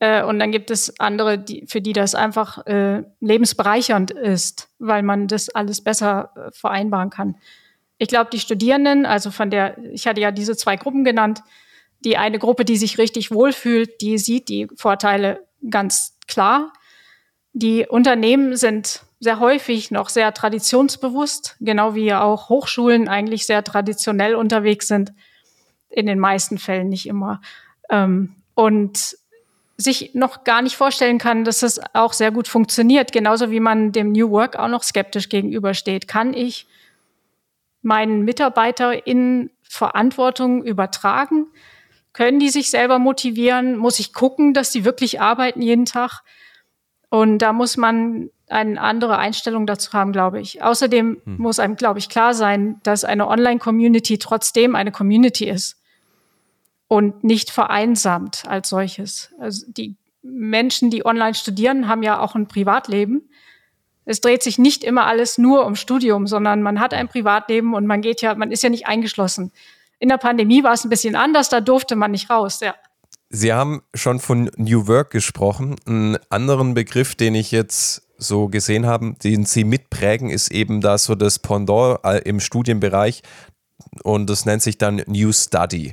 Äh, 0.00 0.24
und 0.24 0.40
dann 0.40 0.50
gibt 0.50 0.72
es 0.72 0.98
andere, 0.98 1.38
die, 1.38 1.66
für 1.68 1.80
die 1.80 1.92
das 1.92 2.16
einfach 2.16 2.66
äh, 2.66 3.04
lebensbereichernd 3.20 4.10
ist, 4.10 4.68
weil 4.80 5.02
man 5.04 5.28
das 5.28 5.50
alles 5.50 5.84
besser 5.84 6.32
äh, 6.34 6.50
vereinbaren 6.52 7.10
kann. 7.10 7.36
Ich 7.98 8.08
glaube, 8.08 8.30
die 8.32 8.40
Studierenden, 8.40 9.06
also 9.06 9.30
von 9.30 9.50
der, 9.50 9.78
ich 9.92 10.06
hatte 10.06 10.20
ja 10.20 10.32
diese 10.32 10.56
zwei 10.56 10.76
Gruppen 10.76 11.04
genannt, 11.04 11.42
die 12.00 12.16
eine 12.16 12.38
Gruppe, 12.38 12.64
die 12.64 12.76
sich 12.76 12.98
richtig 12.98 13.30
wohlfühlt, 13.30 14.00
die 14.00 14.18
sieht 14.18 14.48
die 14.48 14.68
Vorteile 14.74 15.46
ganz 15.68 16.18
klar. 16.26 16.72
Die 17.52 17.86
Unternehmen 17.86 18.56
sind 18.56 19.02
sehr 19.20 19.38
häufig 19.38 19.90
noch 19.90 20.08
sehr 20.08 20.32
traditionsbewusst, 20.32 21.56
genau 21.60 21.94
wie 21.94 22.12
auch 22.14 22.48
Hochschulen 22.48 23.06
eigentlich 23.06 23.46
sehr 23.46 23.62
traditionell 23.62 24.34
unterwegs 24.34 24.88
sind. 24.88 25.12
In 25.90 26.06
den 26.06 26.18
meisten 26.18 26.56
Fällen 26.58 26.88
nicht 26.88 27.06
immer. 27.06 27.40
Ähm, 27.90 28.36
und 28.54 29.16
sich 29.76 30.14
noch 30.14 30.44
gar 30.44 30.62
nicht 30.62 30.76
vorstellen 30.76 31.18
kann, 31.18 31.44
dass 31.44 31.62
es 31.62 31.80
auch 31.94 32.12
sehr 32.12 32.30
gut 32.30 32.48
funktioniert. 32.48 33.12
Genauso 33.12 33.50
wie 33.50 33.60
man 33.60 33.92
dem 33.92 34.12
New 34.12 34.30
Work 34.30 34.56
auch 34.56 34.68
noch 34.68 34.82
skeptisch 34.82 35.28
gegenübersteht. 35.28 36.06
Kann 36.08 36.34
ich 36.34 36.66
meinen 37.82 38.24
MitarbeiterInnen 38.24 39.50
Verantwortung 39.62 40.64
übertragen? 40.64 41.46
Können 42.12 42.40
die 42.40 42.50
sich 42.50 42.70
selber 42.70 42.98
motivieren? 42.98 43.76
Muss 43.76 44.00
ich 44.00 44.12
gucken, 44.12 44.52
dass 44.52 44.72
sie 44.72 44.84
wirklich 44.84 45.20
arbeiten 45.20 45.62
jeden 45.62 45.86
Tag? 45.86 46.22
Und 47.10 47.38
da 47.38 47.52
muss 47.52 47.76
man 47.76 48.30
eine 48.48 48.80
andere 48.80 49.18
Einstellung 49.18 49.66
dazu 49.66 49.92
haben, 49.92 50.12
glaube 50.12 50.40
ich. 50.40 50.62
Außerdem 50.62 51.20
hm. 51.24 51.36
muss 51.36 51.58
einem, 51.58 51.76
glaube 51.76 51.98
ich, 51.98 52.08
klar 52.08 52.34
sein, 52.34 52.80
dass 52.82 53.04
eine 53.04 53.28
Online-Community 53.28 54.18
trotzdem 54.18 54.74
eine 54.74 54.92
Community 54.92 55.48
ist 55.48 55.80
und 56.88 57.22
nicht 57.22 57.50
vereinsamt 57.50 58.44
als 58.48 58.68
solches. 58.68 59.32
Also 59.38 59.66
die 59.68 59.96
Menschen, 60.22 60.90
die 60.90 61.04
online 61.06 61.34
studieren, 61.34 61.88
haben 61.88 62.02
ja 62.02 62.20
auch 62.20 62.34
ein 62.34 62.48
Privatleben. 62.48 63.28
Es 64.04 64.20
dreht 64.20 64.42
sich 64.42 64.58
nicht 64.58 64.82
immer 64.82 65.06
alles 65.06 65.38
nur 65.38 65.66
um 65.66 65.76
Studium, 65.76 66.26
sondern 66.26 66.62
man 66.62 66.80
hat 66.80 66.94
ein 66.94 67.08
Privatleben 67.08 67.74
und 67.74 67.86
man 67.86 68.02
geht 68.02 68.22
ja, 68.22 68.34
man 68.34 68.50
ist 68.50 68.62
ja 68.62 68.70
nicht 68.70 68.86
eingeschlossen. 68.86 69.52
In 69.98 70.08
der 70.08 70.16
Pandemie 70.16 70.64
war 70.64 70.72
es 70.72 70.84
ein 70.84 70.90
bisschen 70.90 71.14
anders, 71.14 71.48
da 71.48 71.60
durfte 71.60 71.94
man 71.94 72.10
nicht 72.10 72.30
raus, 72.30 72.60
ja. 72.60 72.74
Sie 73.32 73.52
haben 73.52 73.82
schon 73.94 74.18
von 74.18 74.50
New 74.56 74.88
Work 74.88 75.10
gesprochen. 75.10 75.76
Einen 75.86 76.18
anderen 76.30 76.74
Begriff, 76.74 77.14
den 77.14 77.36
ich 77.36 77.52
jetzt 77.52 78.02
so 78.18 78.48
gesehen 78.48 78.86
habe, 78.86 79.14
den 79.22 79.46
Sie 79.46 79.62
mitprägen, 79.62 80.30
ist 80.30 80.50
eben 80.50 80.80
da 80.80 80.98
so 80.98 81.14
das 81.14 81.38
Pendant 81.38 82.00
äh, 82.04 82.18
im 82.18 82.40
Studienbereich 82.40 83.22
und 84.02 84.28
das 84.28 84.46
nennt 84.46 84.62
sich 84.62 84.78
dann 84.78 85.02
New 85.06 85.32
Study. 85.32 85.92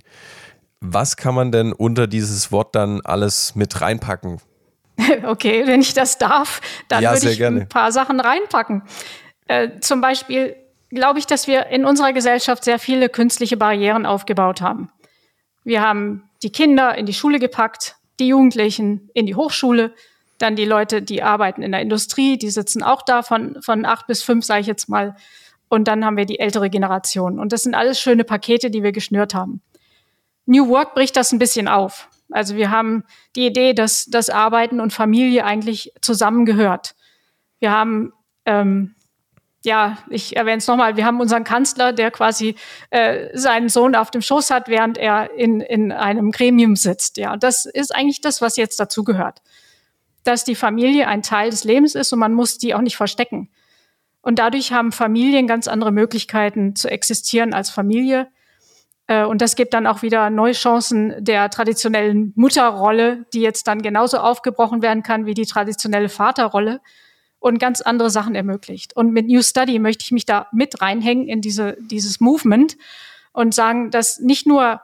Was 0.81 1.15
kann 1.15 1.35
man 1.35 1.51
denn 1.51 1.73
unter 1.73 2.07
dieses 2.07 2.51
Wort 2.51 2.75
dann 2.75 3.01
alles 3.01 3.55
mit 3.55 3.81
reinpacken? 3.81 4.41
Okay, 5.23 5.65
wenn 5.67 5.81
ich 5.81 5.93
das 5.93 6.17
darf, 6.17 6.59
dann 6.89 7.03
ja, 7.03 7.13
würde 7.13 7.29
ich 7.29 7.37
gerne. 7.37 7.61
ein 7.61 7.69
paar 7.69 7.91
Sachen 7.91 8.19
reinpacken. 8.19 8.81
Äh, 9.45 9.79
zum 9.79 10.01
Beispiel 10.01 10.55
glaube 10.89 11.19
ich, 11.19 11.27
dass 11.27 11.47
wir 11.47 11.67
in 11.67 11.85
unserer 11.85 12.13
Gesellschaft 12.13 12.63
sehr 12.63 12.79
viele 12.79 13.07
künstliche 13.07 13.57
Barrieren 13.57 14.07
aufgebaut 14.07 14.59
haben. 14.59 14.89
Wir 15.63 15.81
haben 15.81 16.26
die 16.43 16.51
Kinder 16.51 16.97
in 16.97 17.05
die 17.05 17.13
Schule 17.13 17.39
gepackt, 17.39 17.95
die 18.19 18.27
Jugendlichen 18.27 19.09
in 19.13 19.25
die 19.25 19.35
Hochschule, 19.35 19.93
dann 20.37 20.55
die 20.55 20.65
Leute, 20.65 21.01
die 21.01 21.23
arbeiten 21.23 21.63
in 21.63 21.71
der 21.71 21.81
Industrie, 21.81 22.37
die 22.37 22.49
sitzen 22.49 22.83
auch 22.83 23.01
da 23.01 23.23
von, 23.23 23.61
von 23.61 23.85
acht 23.85 24.07
bis 24.07 24.23
fünf, 24.23 24.45
sage 24.45 24.61
ich 24.61 24.67
jetzt 24.67 24.87
mal. 24.87 25.15
Und 25.69 25.87
dann 25.87 26.05
haben 26.05 26.17
wir 26.17 26.25
die 26.25 26.39
ältere 26.39 26.69
Generation. 26.69 27.39
Und 27.39 27.51
das 27.51 27.63
sind 27.63 27.75
alles 27.75 27.99
schöne 27.99 28.23
Pakete, 28.23 28.69
die 28.69 28.83
wir 28.83 28.91
geschnürt 28.91 29.33
haben. 29.33 29.61
New 30.45 30.69
Work 30.69 30.95
bricht 30.95 31.15
das 31.15 31.31
ein 31.31 31.39
bisschen 31.39 31.67
auf. 31.67 32.07
Also 32.29 32.55
wir 32.55 32.71
haben 32.71 33.03
die 33.35 33.45
Idee, 33.45 33.73
dass 33.73 34.05
das 34.05 34.29
Arbeiten 34.29 34.79
und 34.79 34.93
Familie 34.93 35.45
eigentlich 35.45 35.93
zusammengehört. 36.01 36.95
Wir 37.59 37.71
haben, 37.71 38.13
ähm, 38.45 38.95
ja, 39.67 39.97
ich 40.09 40.37
erwähne 40.37 40.59
es 40.59 40.67
nochmal, 40.67 40.95
wir 40.95 41.05
haben 41.05 41.19
unseren 41.19 41.43
Kanzler, 41.43 41.91
der 41.91 42.09
quasi 42.09 42.55
äh, 42.89 43.37
seinen 43.37 43.67
Sohn 43.67 43.95
auf 43.95 44.11
dem 44.11 44.21
Schoß 44.21 44.49
hat, 44.49 44.69
während 44.69 44.97
er 44.97 45.29
in, 45.35 45.59
in 45.59 45.91
einem 45.91 46.31
Gremium 46.31 46.77
sitzt. 46.77 47.17
Ja, 47.17 47.35
das 47.35 47.65
ist 47.65 47.93
eigentlich 47.93 48.21
das, 48.21 48.41
was 48.41 48.55
jetzt 48.55 48.79
dazu 48.79 49.03
gehört. 49.03 49.41
Dass 50.23 50.45
die 50.45 50.55
Familie 50.55 51.09
ein 51.09 51.21
Teil 51.21 51.49
des 51.49 51.65
Lebens 51.65 51.95
ist 51.95 52.13
und 52.13 52.19
man 52.19 52.33
muss 52.33 52.57
die 52.57 52.73
auch 52.75 52.81
nicht 52.81 52.95
verstecken. 52.95 53.49
Und 54.21 54.39
dadurch 54.39 54.71
haben 54.71 54.93
Familien 54.93 55.47
ganz 55.47 55.67
andere 55.67 55.91
Möglichkeiten 55.91 56.77
zu 56.77 56.89
existieren 56.89 57.53
als 57.53 57.69
Familie 57.69 58.29
äh, 59.07 59.25
und 59.25 59.41
das 59.41 59.57
gibt 59.57 59.73
dann 59.73 59.85
auch 59.85 60.01
wieder 60.01 60.29
neue 60.29 60.53
Chancen 60.53 61.13
der 61.19 61.49
traditionellen 61.49 62.31
Mutterrolle, 62.37 63.25
die 63.33 63.41
jetzt 63.41 63.67
dann 63.67 63.81
genauso 63.81 64.19
aufgebrochen 64.19 64.81
werden 64.81 65.03
kann 65.03 65.25
wie 65.25 65.33
die 65.33 65.45
traditionelle 65.45 66.07
Vaterrolle 66.07 66.79
und 67.39 67.59
ganz 67.59 67.81
andere 67.81 68.09
Sachen 68.09 68.35
ermöglicht. 68.35 68.95
Und 68.95 69.11
mit 69.11 69.27
New 69.27 69.41
Study 69.41 69.79
möchte 69.79 70.03
ich 70.03 70.11
mich 70.11 70.25
da 70.25 70.47
mit 70.51 70.81
reinhängen 70.81 71.27
in 71.27 71.41
diese, 71.41 71.77
dieses 71.79 72.19
Movement 72.19 72.77
und 73.31 73.53
sagen, 73.53 73.91
dass 73.91 74.19
nicht 74.19 74.47
nur 74.47 74.81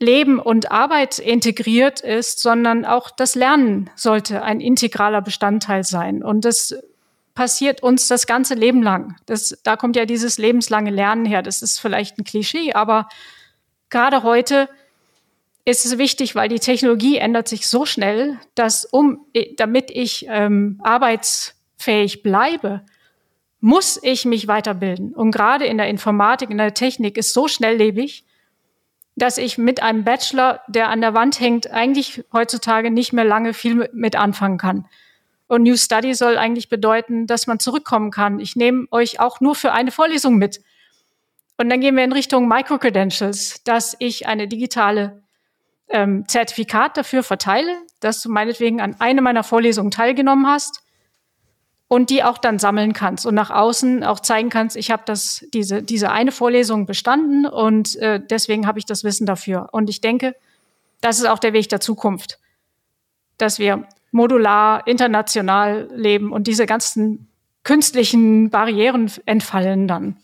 Leben 0.00 0.38
und 0.38 0.70
Arbeit 0.70 1.18
integriert 1.18 2.00
ist, 2.00 2.40
sondern 2.40 2.84
auch 2.84 3.10
das 3.10 3.34
Lernen 3.34 3.90
sollte 3.96 4.42
ein 4.42 4.60
integraler 4.60 5.22
Bestandteil 5.22 5.84
sein. 5.84 6.22
Und 6.22 6.44
das 6.44 6.76
passiert 7.34 7.82
uns 7.82 8.08
das 8.08 8.26
ganze 8.26 8.54
Leben 8.54 8.82
lang. 8.82 9.16
Das, 9.26 9.58
da 9.62 9.76
kommt 9.76 9.96
ja 9.96 10.06
dieses 10.06 10.38
lebenslange 10.38 10.90
Lernen 10.90 11.24
her. 11.24 11.42
Das 11.42 11.62
ist 11.62 11.80
vielleicht 11.80 12.18
ein 12.18 12.24
Klischee, 12.24 12.72
aber 12.72 13.08
gerade 13.90 14.22
heute 14.22 14.68
ist 15.68 15.84
es 15.84 15.98
wichtig, 15.98 16.34
weil 16.34 16.48
die 16.48 16.60
Technologie 16.60 17.18
ändert 17.18 17.46
sich 17.46 17.66
so 17.66 17.84
schnell, 17.84 18.38
dass 18.54 18.86
um, 18.86 19.26
damit 19.56 19.90
ich 19.90 20.26
ähm, 20.28 20.80
arbeitsfähig 20.82 22.22
bleibe, 22.22 22.82
muss 23.60 24.00
ich 24.02 24.24
mich 24.24 24.48
weiterbilden. 24.48 25.14
Und 25.14 25.30
gerade 25.30 25.66
in 25.66 25.76
der 25.76 25.88
Informatik, 25.88 26.48
in 26.48 26.56
der 26.58 26.72
Technik 26.72 27.18
ist 27.18 27.34
so 27.34 27.48
schnelllebig, 27.48 28.24
dass 29.14 29.36
ich 29.36 29.58
mit 29.58 29.82
einem 29.82 30.04
Bachelor, 30.04 30.60
der 30.68 30.88
an 30.88 31.02
der 31.02 31.12
Wand 31.12 31.38
hängt, 31.38 31.70
eigentlich 31.70 32.24
heutzutage 32.32 32.90
nicht 32.90 33.12
mehr 33.12 33.24
lange 33.24 33.52
viel 33.52 33.90
mit 33.92 34.16
anfangen 34.16 34.56
kann. 34.56 34.86
Und 35.48 35.64
New 35.64 35.76
Study 35.76 36.14
soll 36.14 36.38
eigentlich 36.38 36.70
bedeuten, 36.70 37.26
dass 37.26 37.46
man 37.46 37.58
zurückkommen 37.58 38.10
kann. 38.10 38.40
Ich 38.40 38.56
nehme 38.56 38.86
euch 38.90 39.20
auch 39.20 39.40
nur 39.40 39.54
für 39.54 39.72
eine 39.72 39.90
Vorlesung 39.90 40.36
mit. 40.36 40.62
Und 41.58 41.68
dann 41.68 41.80
gehen 41.80 41.96
wir 41.96 42.04
in 42.04 42.12
Richtung 42.12 42.48
Microcredentials, 42.48 43.64
dass 43.64 43.96
ich 43.98 44.28
eine 44.28 44.48
digitale 44.48 45.22
ähm, 45.90 46.26
Zertifikat 46.28 46.96
dafür 46.96 47.22
verteile, 47.22 47.74
dass 48.00 48.20
du 48.20 48.30
meinetwegen 48.30 48.80
an 48.80 48.96
eine 48.98 49.22
meiner 49.22 49.42
Vorlesungen 49.42 49.90
teilgenommen 49.90 50.46
hast 50.46 50.82
und 51.88 52.10
die 52.10 52.22
auch 52.22 52.38
dann 52.38 52.58
sammeln 52.58 52.92
kannst 52.92 53.26
und 53.26 53.34
nach 53.34 53.50
außen 53.50 54.04
auch 54.04 54.20
zeigen 54.20 54.50
kannst, 54.50 54.76
ich 54.76 54.90
habe 54.90 55.02
das 55.06 55.46
diese 55.54 55.82
diese 55.82 56.10
eine 56.10 56.32
Vorlesung 56.32 56.86
bestanden 56.86 57.46
und 57.46 57.96
äh, 57.96 58.20
deswegen 58.20 58.66
habe 58.66 58.78
ich 58.78 58.84
das 58.84 59.04
Wissen 59.04 59.26
dafür. 59.26 59.70
Und 59.72 59.88
ich 59.88 60.00
denke, 60.00 60.34
das 61.00 61.18
ist 61.18 61.26
auch 61.26 61.38
der 61.38 61.52
Weg 61.52 61.68
der 61.70 61.80
Zukunft, 61.80 62.38
dass 63.38 63.58
wir 63.58 63.86
modular, 64.10 64.86
international 64.86 65.88
leben 65.94 66.32
und 66.32 66.46
diese 66.46 66.66
ganzen 66.66 67.28
künstlichen 67.62 68.50
Barrieren 68.50 69.10
entfallen 69.26 69.88
dann. 69.88 70.16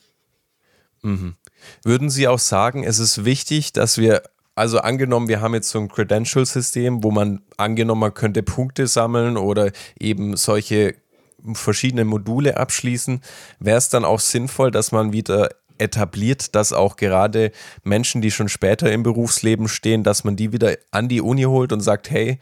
Mhm. 1.03 1.35
Würden 1.83 2.11
Sie 2.11 2.29
auch 2.29 2.39
sagen, 2.39 2.85
es 2.85 2.99
ist 2.99 3.25
wichtig, 3.25 3.73
dass 3.73 3.99
wir, 3.99 4.23
also 4.55 4.79
angenommen, 4.79 5.29
wir 5.29 5.41
haben 5.41 5.55
jetzt 5.55 5.71
so 5.71 5.79
ein 5.79 5.89
Credential-System, 5.89 7.03
wo 7.03 7.11
man 7.11 7.43
angenommen, 7.57 8.03
man 8.03 8.15
könnte 8.15 8.43
Punkte 8.43 8.87
sammeln 8.87 9.37
oder 9.37 9.73
eben 9.99 10.37
solche 10.37 10.95
verschiedene 11.53 12.05
Module 12.05 12.57
abschließen, 12.57 13.21
wäre 13.59 13.79
es 13.79 13.89
dann 13.89 14.05
auch 14.05 14.21
sinnvoll, 14.21 14.71
dass 14.71 14.93
man 14.93 15.13
wieder 15.13 15.51
etabliert, 15.79 16.55
dass 16.55 16.73
auch 16.73 16.97
gerade 16.97 17.51
Menschen, 17.83 18.23
die 18.23 18.31
schon 18.31 18.49
später 18.49 18.91
im 18.93 19.03
Berufsleben 19.03 19.69
stehen, 19.69 20.05
dass 20.05 20.25
man 20.25 20.37
die 20.37 20.53
wieder 20.53 20.77
an 20.93 21.09
die 21.09 21.21
Uni 21.21 21.43
holt 21.43 21.73
und 21.73 21.81
sagt, 21.81 22.11
hey, 22.11 22.39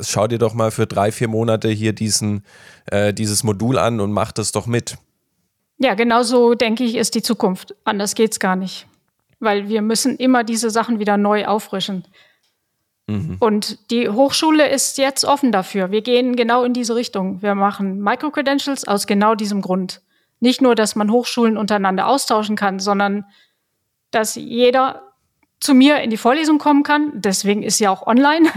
schau 0.00 0.26
dir 0.26 0.38
doch 0.38 0.54
mal 0.54 0.70
für 0.70 0.86
drei, 0.86 1.10
vier 1.10 1.28
Monate 1.28 1.68
hier 1.70 1.92
diesen, 1.92 2.44
äh, 2.86 3.12
dieses 3.14 3.42
Modul 3.42 3.78
an 3.78 4.00
und 4.00 4.12
mach 4.12 4.32
das 4.32 4.52
doch 4.52 4.66
mit. 4.66 4.98
Ja, 5.78 5.94
genau 5.94 6.22
so 6.22 6.54
denke 6.54 6.84
ich, 6.84 6.96
ist 6.96 7.14
die 7.14 7.22
Zukunft. 7.22 7.74
Anders 7.84 8.14
geht 8.14 8.32
es 8.32 8.40
gar 8.40 8.56
nicht. 8.56 8.86
Weil 9.40 9.68
wir 9.68 9.82
müssen 9.82 10.16
immer 10.16 10.44
diese 10.44 10.70
Sachen 10.70 10.98
wieder 10.98 11.16
neu 11.16 11.46
auffrischen. 11.46 12.04
Mhm. 13.06 13.36
Und 13.40 13.90
die 13.90 14.08
Hochschule 14.08 14.68
ist 14.68 14.98
jetzt 14.98 15.24
offen 15.24 15.50
dafür. 15.50 15.90
Wir 15.90 16.02
gehen 16.02 16.36
genau 16.36 16.62
in 16.64 16.74
diese 16.74 16.94
Richtung. 16.94 17.42
Wir 17.42 17.54
machen 17.54 18.00
Microcredentials 18.00 18.86
aus 18.86 19.06
genau 19.06 19.34
diesem 19.34 19.62
Grund. 19.62 20.02
Nicht 20.40 20.60
nur, 20.60 20.74
dass 20.74 20.94
man 20.94 21.10
Hochschulen 21.10 21.56
untereinander 21.56 22.06
austauschen 22.06 22.54
kann, 22.54 22.78
sondern 22.78 23.24
dass 24.10 24.34
jeder 24.36 25.02
zu 25.60 25.74
mir 25.74 26.00
in 26.00 26.10
die 26.10 26.16
Vorlesung 26.16 26.58
kommen 26.58 26.82
kann. 26.82 27.12
Deswegen 27.14 27.62
ist 27.62 27.78
sie 27.78 27.88
auch 27.88 28.06
online 28.06 28.48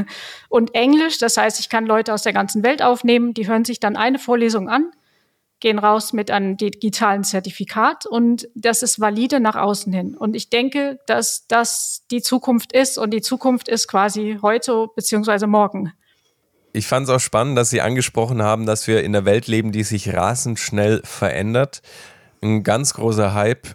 und 0.50 0.76
Englisch. 0.76 1.18
Das 1.18 1.38
heißt, 1.38 1.60
ich 1.60 1.70
kann 1.70 1.86
Leute 1.86 2.14
aus 2.14 2.24
der 2.24 2.34
ganzen 2.34 2.64
Welt 2.64 2.84
aufnehmen. 2.84 3.34
Die 3.34 3.48
hören 3.48 3.66
sich 3.66 3.80
dann 3.80 3.96
eine 3.96 4.20
Vorlesung 4.20 4.70
an. 4.70 4.92
Gehen 5.62 5.80
raus 5.80 6.12
mit 6.12 6.30
einem 6.30 6.58
digitalen 6.58 7.24
Zertifikat 7.24 8.06
und 8.06 8.50
das 8.56 8.84
ist 8.84 9.00
valide 9.00 9.39
nach 9.39 9.56
außen 9.56 9.94
hin. 9.94 10.18
Und 10.18 10.36
ich 10.36 10.50
denke, 10.50 11.00
dass 11.08 11.46
das 11.48 12.06
die 12.12 12.22
Zukunft 12.22 12.74
ist 12.74 12.98
und 12.98 13.12
die 13.12 13.22
Zukunft 13.22 13.70
ist 13.70 13.88
quasi 13.88 14.39
heute 14.41 14.88
beziehungsweise 14.96 15.48
morgen. 15.48 15.94
Ich 16.74 16.88
fand 16.88 17.08
es 17.08 17.13
auch 17.13 17.20
spannend, 17.20 17.58
dass 17.58 17.70
Sie 17.70 17.82
angesprochen 17.82 18.41
haben, 18.41 18.65
dass 18.65 18.88
wir 18.88 19.03
in 19.03 19.15
einer 19.15 19.25
Welt 19.25 19.48
leben, 19.48 19.72
die 19.72 19.84
sich 19.84 20.13
rasend 20.13 20.58
schnell 20.60 21.01
verändert 21.03 21.82
ein 22.41 22.63
ganz 22.63 22.93
großer 22.93 23.33
Hype. 23.33 23.67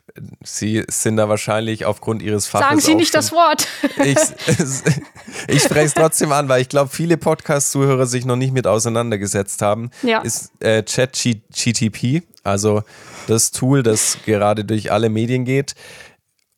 Sie 0.42 0.84
sind 0.88 1.16
da 1.16 1.28
wahrscheinlich 1.28 1.84
aufgrund 1.84 2.22
Ihres 2.22 2.46
Faches. 2.46 2.66
Sagen 2.66 2.80
Sie 2.80 2.94
nicht 2.94 3.14
das 3.14 3.32
Wort. 3.32 3.68
Ich, 4.04 4.16
ich 5.48 5.62
spreche 5.62 5.86
es 5.86 5.94
trotzdem 5.94 6.32
an, 6.32 6.48
weil 6.48 6.62
ich 6.62 6.68
glaube, 6.68 6.90
viele 6.90 7.16
Podcast-Zuhörer 7.16 8.06
sich 8.06 8.24
noch 8.24 8.36
nicht 8.36 8.52
mit 8.52 8.66
auseinandergesetzt 8.66 9.62
haben. 9.62 9.90
Ja. 10.02 10.20
Ist 10.20 10.50
äh, 10.60 10.82
ChatGTP, 10.82 12.22
also 12.42 12.82
das 13.28 13.52
Tool, 13.52 13.82
das 13.82 14.18
gerade 14.24 14.64
durch 14.64 14.90
alle 14.90 15.10
Medien 15.10 15.44
geht. 15.44 15.74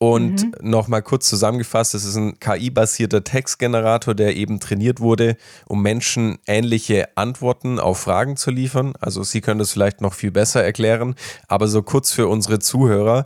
Und 0.00 0.44
mhm. 0.44 0.70
nochmal 0.70 1.02
kurz 1.02 1.28
zusammengefasst, 1.28 1.94
es 1.94 2.04
ist 2.04 2.14
ein 2.14 2.38
KI-basierter 2.38 3.24
Textgenerator, 3.24 4.14
der 4.14 4.36
eben 4.36 4.60
trainiert 4.60 5.00
wurde, 5.00 5.36
um 5.66 5.82
Menschen 5.82 6.38
ähnliche 6.46 7.16
Antworten 7.16 7.80
auf 7.80 7.98
Fragen 7.98 8.36
zu 8.36 8.52
liefern. 8.52 8.94
Also 9.00 9.24
Sie 9.24 9.40
können 9.40 9.58
das 9.58 9.72
vielleicht 9.72 10.00
noch 10.00 10.14
viel 10.14 10.30
besser 10.30 10.62
erklären, 10.62 11.16
aber 11.48 11.66
so 11.66 11.82
kurz 11.82 12.12
für 12.12 12.28
unsere 12.28 12.60
Zuhörer. 12.60 13.24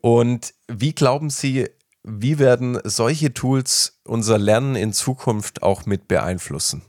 Und 0.00 0.54
wie 0.68 0.94
glauben 0.94 1.28
Sie, 1.28 1.68
wie 2.04 2.38
werden 2.38 2.78
solche 2.84 3.34
Tools 3.34 4.00
unser 4.04 4.38
Lernen 4.38 4.76
in 4.76 4.92
Zukunft 4.92 5.64
auch 5.64 5.86
mit 5.86 6.06
beeinflussen? 6.06 6.82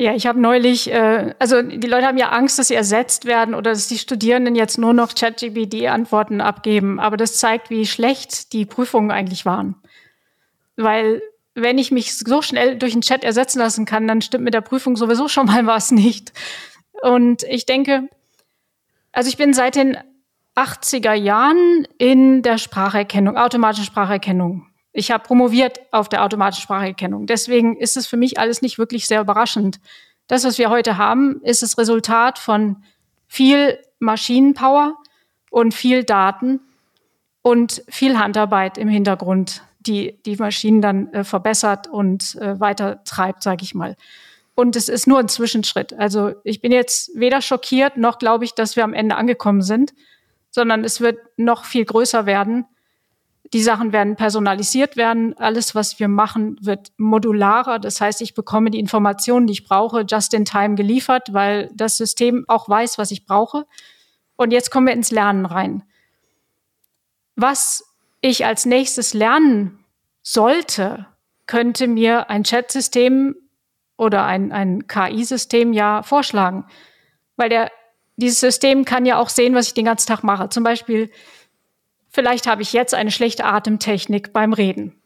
Ja, 0.00 0.14
ich 0.14 0.28
habe 0.28 0.40
neulich, 0.40 0.92
äh, 0.92 1.34
also 1.40 1.60
die 1.60 1.88
Leute 1.88 2.06
haben 2.06 2.18
ja 2.18 2.28
Angst, 2.28 2.56
dass 2.56 2.68
sie 2.68 2.76
ersetzt 2.76 3.24
werden 3.24 3.52
oder 3.52 3.72
dass 3.72 3.88
die 3.88 3.98
Studierenden 3.98 4.54
jetzt 4.54 4.78
nur 4.78 4.92
noch 4.92 5.12
ChatGPT-Antworten 5.12 6.40
abgeben. 6.40 7.00
Aber 7.00 7.16
das 7.16 7.36
zeigt, 7.36 7.68
wie 7.68 7.84
schlecht 7.84 8.52
die 8.52 8.64
Prüfungen 8.64 9.10
eigentlich 9.10 9.44
waren. 9.44 9.74
Weil 10.76 11.20
wenn 11.56 11.78
ich 11.78 11.90
mich 11.90 12.16
so 12.16 12.42
schnell 12.42 12.78
durch 12.78 12.92
einen 12.92 13.02
Chat 13.02 13.24
ersetzen 13.24 13.58
lassen 13.58 13.86
kann, 13.86 14.06
dann 14.06 14.22
stimmt 14.22 14.44
mit 14.44 14.54
der 14.54 14.60
Prüfung 14.60 14.94
sowieso 14.94 15.26
schon 15.26 15.46
mal 15.46 15.66
was 15.66 15.90
nicht. 15.90 16.32
Und 17.02 17.42
ich 17.42 17.66
denke, 17.66 18.08
also 19.10 19.28
ich 19.28 19.36
bin 19.36 19.52
seit 19.52 19.74
den 19.74 19.98
80er 20.54 21.14
Jahren 21.14 21.88
in 21.98 22.42
der 22.42 22.58
Spracherkennung, 22.58 23.36
automatische 23.36 23.86
Spracherkennung 23.86 24.67
ich 24.92 25.10
habe 25.10 25.24
promoviert 25.24 25.80
auf 25.92 26.08
der 26.08 26.24
automatischen 26.24 26.62
Spracherkennung. 26.62 27.26
Deswegen 27.26 27.76
ist 27.76 27.96
es 27.96 28.06
für 28.06 28.16
mich 28.16 28.38
alles 28.38 28.62
nicht 28.62 28.78
wirklich 28.78 29.06
sehr 29.06 29.20
überraschend. 29.20 29.80
Das, 30.26 30.44
was 30.44 30.58
wir 30.58 30.70
heute 30.70 30.98
haben, 30.98 31.40
ist 31.42 31.62
das 31.62 31.78
Resultat 31.78 32.38
von 32.38 32.82
viel 33.26 33.78
Maschinenpower 33.98 34.96
und 35.50 35.74
viel 35.74 36.04
Daten 36.04 36.60
und 37.42 37.82
viel 37.88 38.18
Handarbeit 38.18 38.78
im 38.78 38.88
Hintergrund, 38.88 39.62
die 39.80 40.18
die 40.24 40.36
Maschinen 40.36 40.82
dann 40.82 41.12
äh, 41.12 41.24
verbessert 41.24 41.86
und 41.86 42.34
äh, 42.36 42.58
weiter 42.60 43.02
treibt, 43.04 43.42
sage 43.42 43.62
ich 43.62 43.74
mal. 43.74 43.96
Und 44.54 44.74
es 44.74 44.88
ist 44.88 45.06
nur 45.06 45.18
ein 45.18 45.28
Zwischenschritt. 45.28 45.94
Also 45.94 46.32
ich 46.42 46.60
bin 46.60 46.72
jetzt 46.72 47.12
weder 47.14 47.40
schockiert 47.40 47.96
noch 47.96 48.18
glaube 48.18 48.44
ich, 48.44 48.54
dass 48.54 48.76
wir 48.76 48.84
am 48.84 48.92
Ende 48.92 49.16
angekommen 49.16 49.62
sind, 49.62 49.94
sondern 50.50 50.84
es 50.84 51.00
wird 51.00 51.18
noch 51.36 51.64
viel 51.64 51.84
größer 51.84 52.26
werden. 52.26 52.66
Die 53.52 53.62
Sachen 53.62 53.92
werden 53.92 54.16
personalisiert 54.16 54.96
werden. 54.96 55.36
Alles, 55.38 55.74
was 55.74 55.98
wir 55.98 56.08
machen, 56.08 56.58
wird 56.60 56.92
modularer. 56.98 57.78
Das 57.78 58.00
heißt, 58.00 58.20
ich 58.20 58.34
bekomme 58.34 58.70
die 58.70 58.78
Informationen, 58.78 59.46
die 59.46 59.54
ich 59.54 59.64
brauche, 59.64 60.04
just 60.08 60.34
in 60.34 60.44
time 60.44 60.74
geliefert, 60.74 61.32
weil 61.32 61.70
das 61.74 61.96
System 61.96 62.44
auch 62.46 62.68
weiß, 62.68 62.98
was 62.98 63.10
ich 63.10 63.24
brauche. 63.24 63.66
Und 64.36 64.52
jetzt 64.52 64.70
kommen 64.70 64.86
wir 64.86 64.92
ins 64.92 65.10
Lernen 65.10 65.46
rein. 65.46 65.82
Was 67.36 67.84
ich 68.20 68.44
als 68.44 68.66
nächstes 68.66 69.14
lernen 69.14 69.84
sollte, 70.22 71.06
könnte 71.46 71.86
mir 71.86 72.28
ein 72.28 72.44
Chat-System 72.44 73.34
oder 73.96 74.24
ein, 74.24 74.52
ein 74.52 74.86
KI-System 74.86 75.72
ja 75.72 76.02
vorschlagen. 76.02 76.66
Weil 77.36 77.48
der, 77.48 77.70
dieses 78.16 78.40
System 78.40 78.84
kann 78.84 79.06
ja 79.06 79.18
auch 79.18 79.30
sehen, 79.30 79.54
was 79.54 79.68
ich 79.68 79.74
den 79.74 79.86
ganzen 79.86 80.08
Tag 80.08 80.22
mache. 80.22 80.50
Zum 80.50 80.64
Beispiel, 80.64 81.10
vielleicht 82.18 82.48
habe 82.48 82.62
ich 82.62 82.72
jetzt 82.72 82.94
eine 82.94 83.12
schlechte 83.12 83.44
Atemtechnik 83.44 84.32
beim 84.32 84.52
Reden. 84.52 85.00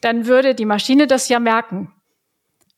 Dann 0.00 0.24
würde 0.24 0.54
die 0.54 0.64
Maschine 0.64 1.06
das 1.06 1.28
ja 1.28 1.38
merken 1.38 1.92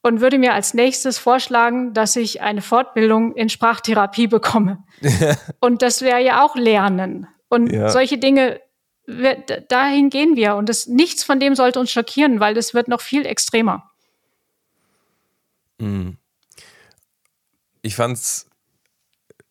und 0.03 0.21
würde 0.21 0.37
mir 0.37 0.53
als 0.53 0.75
nächstes 0.75 1.17
vorschlagen, 1.17 1.95
dass 1.95 2.17
ich 2.17 2.41
eine 2.41 2.61
Fortbildung 2.61 3.37
in 3.37 3.49
Sprachtherapie 3.49 4.27
bekomme. 4.27 4.83
und 5.61 5.83
das 5.83 6.03
wäre 6.03 6.21
ja 6.21 6.45
auch 6.45 6.57
Lernen. 6.57 7.29
Und 7.49 7.71
ja. 7.71 7.88
solche 7.88 8.19
Dinge, 8.19 8.61
dahin 9.69 10.11
gehen 10.11 10.35
wir. 10.35 10.57
Und 10.57 10.69
das, 10.69 10.88
nichts 10.88 11.23
von 11.23 11.38
dem 11.38 11.55
sollte 11.55 11.79
uns 11.79 11.93
schockieren, 11.93 12.41
weil 12.41 12.55
das 12.55 12.75
wird 12.75 12.88
noch 12.88 13.01
viel 13.01 13.25
extremer. 13.27 13.88
Mhm. 15.79 16.17
Ich 17.83 17.95
fand 17.95 18.17
es 18.17 18.51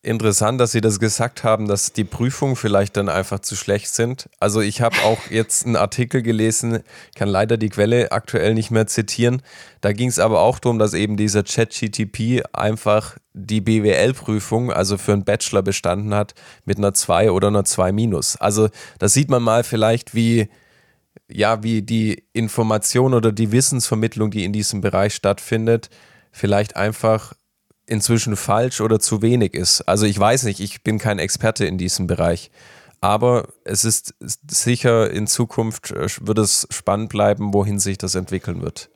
interessant, 0.02 0.60
dass 0.60 0.72
Sie 0.72 0.80
das 0.80 1.00
gesagt 1.00 1.44
haben, 1.44 1.66
dass 1.66 1.92
die 1.92 2.04
Prüfungen 2.04 2.56
vielleicht 2.56 2.96
dann 2.96 3.08
einfach 3.08 3.40
zu 3.40 3.56
schlecht 3.56 3.88
sind. 3.88 4.28
Also 4.40 4.60
ich 4.60 4.80
habe 4.80 4.96
auch 5.04 5.18
jetzt 5.30 5.66
einen 5.66 5.76
Artikel 5.76 6.22
gelesen, 6.22 6.80
kann 7.14 7.28
leider 7.28 7.56
die 7.56 7.68
Quelle 7.68 8.12
aktuell 8.12 8.54
nicht 8.54 8.70
mehr 8.70 8.86
zitieren. 8.86 9.42
Da 9.80 9.92
ging 9.92 10.08
es 10.08 10.18
aber 10.18 10.40
auch 10.40 10.58
darum, 10.58 10.78
dass 10.78 10.94
eben 10.94 11.16
dieser 11.16 11.42
ChatGTP 11.42 12.42
einfach 12.52 13.16
die 13.32 13.60
BWL-Prüfung, 13.60 14.72
also 14.72 14.98
für 14.98 15.12
einen 15.12 15.24
Bachelor 15.24 15.62
bestanden 15.62 16.14
hat, 16.14 16.34
mit 16.64 16.78
einer 16.78 16.94
2 16.94 17.30
oder 17.30 17.48
einer 17.48 17.64
2 17.64 17.92
minus. 17.92 18.36
Also 18.36 18.68
da 18.98 19.08
sieht 19.08 19.30
man 19.30 19.42
mal 19.42 19.64
vielleicht, 19.64 20.14
wie 20.14 20.48
ja, 21.30 21.62
wie 21.62 21.82
die 21.82 22.24
Information 22.32 23.12
oder 23.12 23.32
die 23.32 23.52
Wissensvermittlung, 23.52 24.30
die 24.30 24.44
in 24.44 24.52
diesem 24.52 24.80
Bereich 24.80 25.14
stattfindet, 25.14 25.90
vielleicht 26.32 26.76
einfach 26.76 27.34
inzwischen 27.88 28.36
falsch 28.36 28.80
oder 28.80 29.00
zu 29.00 29.22
wenig 29.22 29.54
ist. 29.54 29.82
Also 29.82 30.06
ich 30.06 30.18
weiß 30.18 30.44
nicht, 30.44 30.60
ich 30.60 30.82
bin 30.82 30.98
kein 30.98 31.18
Experte 31.18 31.64
in 31.66 31.78
diesem 31.78 32.06
Bereich. 32.06 32.50
Aber 33.00 33.48
es 33.64 33.84
ist 33.84 34.14
sicher, 34.20 35.10
in 35.10 35.26
Zukunft 35.26 35.92
äh, 35.92 36.08
wird 36.20 36.38
es 36.38 36.66
spannend 36.70 37.10
bleiben, 37.10 37.54
wohin 37.54 37.78
sich 37.78 37.98
das 37.98 38.14
entwickeln 38.14 38.60
wird. 38.60 38.90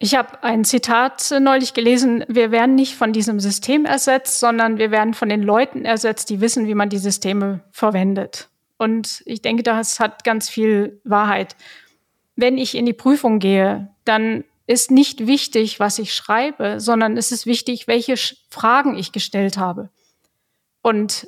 Ich 0.00 0.16
habe 0.16 0.42
ein 0.42 0.64
Zitat 0.64 1.32
neulich 1.40 1.72
gelesen, 1.72 2.24
wir 2.28 2.50
werden 2.50 2.74
nicht 2.74 2.96
von 2.96 3.12
diesem 3.12 3.38
System 3.38 3.84
ersetzt, 3.84 4.40
sondern 4.40 4.76
wir 4.76 4.90
werden 4.90 5.14
von 5.14 5.28
den 5.28 5.42
Leuten 5.42 5.84
ersetzt, 5.84 6.30
die 6.30 6.40
wissen, 6.40 6.66
wie 6.66 6.74
man 6.74 6.88
die 6.88 6.98
Systeme 6.98 7.60
verwendet. 7.70 8.50
Und 8.76 9.22
ich 9.24 9.40
denke, 9.40 9.62
das 9.62 10.00
hat 10.00 10.24
ganz 10.24 10.48
viel 10.48 11.00
Wahrheit. 11.04 11.56
Wenn 12.34 12.58
ich 12.58 12.74
in 12.74 12.86
die 12.86 12.92
Prüfung 12.92 13.38
gehe, 13.38 13.88
dann 14.04 14.42
ist 14.66 14.90
nicht 14.90 15.26
wichtig, 15.26 15.80
was 15.80 15.98
ich 15.98 16.14
schreibe, 16.14 16.80
sondern 16.80 17.16
es 17.16 17.32
ist 17.32 17.46
wichtig, 17.46 17.86
welche 17.86 18.14
Fragen 18.48 18.96
ich 18.96 19.12
gestellt 19.12 19.58
habe. 19.58 19.90
Und 20.82 21.26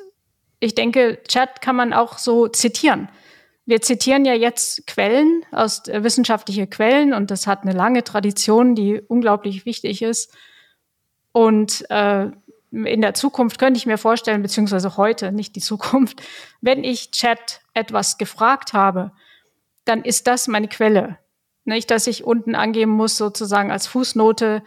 ich 0.61 0.75
denke, 0.75 1.23
Chat 1.29 1.61
kann 1.61 1.77
man 1.77 1.93
auch 1.93 2.19
so 2.19 2.49
zitieren. 2.49 3.09
Wir 3.67 3.83
zitieren 3.83 4.25
ja 4.25 4.33
jetzt 4.33 4.87
Quellen 4.87 5.45
aus 5.51 5.87
äh, 5.89 6.03
wissenschaftliche 6.05 6.67
Quellen 6.67 7.13
und 7.13 7.31
das 7.31 7.47
hat 7.47 7.63
eine 7.63 7.73
lange 7.73 8.05
Tradition, 8.05 8.75
die 8.75 9.01
unglaublich 9.01 9.67
wichtig 9.67 10.03
ist. 10.03 10.33
Und 11.33 11.85
äh, 11.91 12.31
in 12.71 13.01
der 13.01 13.15
Zukunft 13.15 13.59
könnte 13.59 13.79
ich 13.79 13.87
mir 13.87 13.99
vorstellen, 13.99 14.43
beziehungsweise 14.43 14.97
heute, 14.97 15.33
nicht 15.33 15.57
die 15.57 15.61
Zukunft, 15.61 16.23
wenn 16.61 16.85
ich 16.85 17.11
Chat 17.11 17.61
etwas 17.75 18.19
gefragt 18.19 18.73
habe, 18.73 19.13
dann 19.85 20.03
ist 20.03 20.27
das 20.27 20.49
meine 20.49 20.69
Quelle. 20.69 21.19
Nicht, 21.67 21.91
dass 21.91 22.07
ich 22.07 22.25
unten 22.25 22.55
angeben 22.55 22.93
muss, 22.93 23.17
sozusagen 23.17 23.71
als 23.71 23.87
Fußnote, 23.89 24.63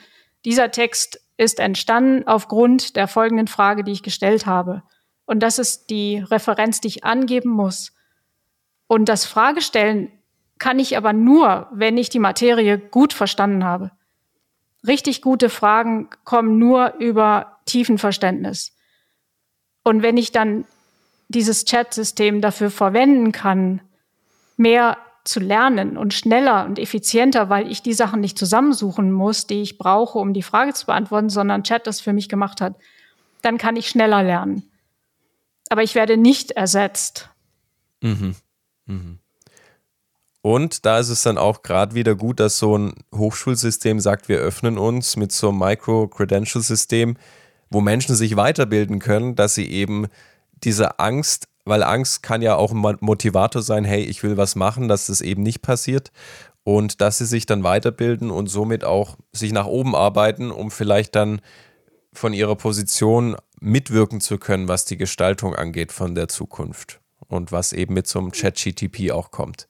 dieser 0.46 0.70
Text 0.70 1.22
ist 1.38 1.60
entstanden 1.60 2.28
aufgrund 2.28 2.98
der 2.98 3.08
folgenden 3.08 3.48
Frage, 3.48 3.86
die 3.86 3.94
ich 3.94 4.04
gestellt 4.04 4.46
habe. 4.46 4.84
Und 5.26 5.40
das 5.40 5.60
ist 5.60 5.90
die 5.90 6.20
Referenz, 6.20 6.82
die 6.82 6.90
ich 6.90 7.06
angeben 7.06 7.50
muss. 7.50 7.94
Und 8.88 9.08
das 9.08 9.26
Fragestellen 9.26 10.12
kann 10.58 10.78
ich 10.78 10.98
aber 10.98 11.14
nur, 11.14 11.70
wenn 11.72 11.98
ich 11.98 12.10
die 12.10 12.20
Materie 12.20 12.78
gut 12.78 13.14
verstanden 13.14 13.64
habe. 13.64 13.92
Richtig 14.86 15.22
gute 15.22 15.50
Fragen 15.50 16.10
kommen 16.26 16.60
nur 16.60 16.96
über 16.96 17.60
Tiefenverständnis. 17.66 18.76
Und 19.84 20.04
wenn 20.04 20.18
ich 20.18 20.34
dann 20.34 20.66
dieses 21.30 21.64
Chat-System 21.64 22.42
dafür 22.42 22.70
verwenden 22.70 23.32
kann, 23.32 23.82
mehr 24.58 24.98
zu 25.30 25.40
lernen 25.40 25.98
und 25.98 26.14
schneller 26.14 26.66
und 26.66 26.80
effizienter, 26.80 27.50
weil 27.50 27.72
ich 27.72 27.82
die 27.82 27.94
Sachen 27.94 28.20
nicht 28.20 28.38
zusammensuchen 28.38 29.12
muss, 29.12 29.48
die 29.48 29.62
ich 29.62 29.78
brauche, 29.78 30.20
um 30.20 30.34
die 30.34 30.44
Frage 30.44 30.74
zu 30.74 30.88
beantworten, 30.88 31.30
sondern 31.30 31.64
Chat 31.64 31.88
das 31.88 32.02
für 32.02 32.14
mich 32.14 32.30
gemacht 32.30 32.62
hat, 32.62 32.76
dann 33.42 33.58
kann 33.58 33.76
ich 33.76 33.88
schneller 33.88 34.24
lernen. 34.24 34.64
Aber 35.70 35.84
ich 35.84 35.96
werde 35.96 36.18
nicht 36.18 36.52
ersetzt. 36.52 37.30
Mhm. 38.02 38.36
Mhm. 38.86 39.20
Und 40.42 40.86
da 40.86 41.00
ist 41.00 41.10
es 41.10 41.22
dann 41.22 41.38
auch 41.38 41.62
gerade 41.62 41.96
wieder 41.96 42.16
gut, 42.16 42.40
dass 42.40 42.58
so 42.58 42.78
ein 42.78 42.94
Hochschulsystem 43.14 44.00
sagt, 44.00 44.30
wir 44.30 44.38
öffnen 44.38 44.78
uns 44.78 45.18
mit 45.18 45.32
so 45.32 45.50
einem 45.50 45.60
Micro-Credential-System, 45.60 47.18
wo 47.70 47.82
Menschen 47.82 48.16
sich 48.16 48.36
weiterbilden 48.36 49.00
können, 49.00 49.36
dass 49.36 49.56
sie 49.56 49.70
eben 49.70 50.08
diese 50.64 51.00
Angst, 51.00 51.48
weil 51.70 51.84
Angst 51.84 52.24
kann 52.24 52.42
ja 52.42 52.56
auch 52.56 52.72
ein 52.72 52.98
Motivator 53.00 53.62
sein, 53.62 53.86
hey, 53.86 54.02
ich 54.04 54.24
will 54.24 54.38
was 54.38 54.56
machen, 54.56 54.88
dass 54.88 55.08
das 55.08 55.22
eben 55.22 55.44
nicht 55.44 55.62
passiert 55.62 56.12
und 56.64 57.02
dass 57.02 57.20
sie 57.20 57.26
sich 57.26 57.46
dann 57.46 57.64
weiterbilden 57.64 58.32
und 58.32 58.48
somit 58.48 58.84
auch 58.84 59.18
sich 59.32 59.54
nach 59.54 59.66
oben 59.66 59.96
arbeiten, 59.96 60.52
um 60.52 60.72
vielleicht 60.72 61.16
dann 61.16 61.42
von 62.12 62.34
ihrer 62.34 62.56
Position 62.56 63.36
mitwirken 63.60 64.22
zu 64.22 64.38
können, 64.38 64.68
was 64.68 64.86
die 64.86 64.98
Gestaltung 64.98 65.56
angeht 65.56 65.92
von 65.92 66.16
der 66.16 66.28
Zukunft 66.28 67.00
und 67.28 67.52
was 67.52 67.74
eben 67.74 67.94
mit 67.94 68.08
so 68.08 68.20
einem 68.20 68.32
Chat-GTP 68.32 69.12
auch 69.12 69.32
kommt. 69.32 69.68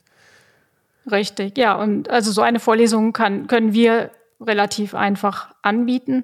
Richtig, 1.12 1.58
ja. 1.58 1.76
Und 1.76 2.10
also 2.10 2.32
so 2.32 2.42
eine 2.42 2.60
Vorlesung 2.60 3.14
kann, 3.14 3.48
können 3.48 3.74
wir 3.74 4.12
relativ 4.40 4.96
einfach 4.96 5.54
anbieten 5.62 6.24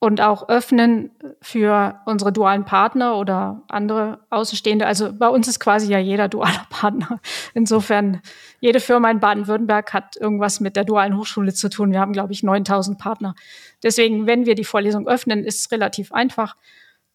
und 0.00 0.20
auch 0.20 0.48
öffnen 0.48 1.10
für 1.42 2.00
unsere 2.06 2.32
dualen 2.32 2.64
Partner 2.64 3.16
oder 3.16 3.62
andere 3.68 4.20
Außenstehende. 4.30 4.86
Also 4.86 5.12
bei 5.12 5.28
uns 5.28 5.48
ist 5.48 5.58
quasi 5.58 5.90
ja 5.90 5.98
jeder 5.98 6.28
dualer 6.28 6.66
Partner. 6.70 7.20
Insofern, 7.52 8.20
jede 8.60 8.78
Firma 8.78 9.10
in 9.10 9.18
Baden-Württemberg 9.18 9.92
hat 9.92 10.16
irgendwas 10.16 10.60
mit 10.60 10.76
der 10.76 10.84
dualen 10.84 11.16
Hochschule 11.16 11.52
zu 11.52 11.68
tun. 11.68 11.90
Wir 11.90 12.00
haben, 12.00 12.12
glaube 12.12 12.32
ich, 12.32 12.44
9000 12.44 12.98
Partner. 12.98 13.34
Deswegen, 13.82 14.26
wenn 14.26 14.46
wir 14.46 14.54
die 14.54 14.64
Vorlesung 14.64 15.08
öffnen, 15.08 15.42
ist 15.42 15.60
es 15.60 15.72
relativ 15.72 16.12
einfach. 16.12 16.56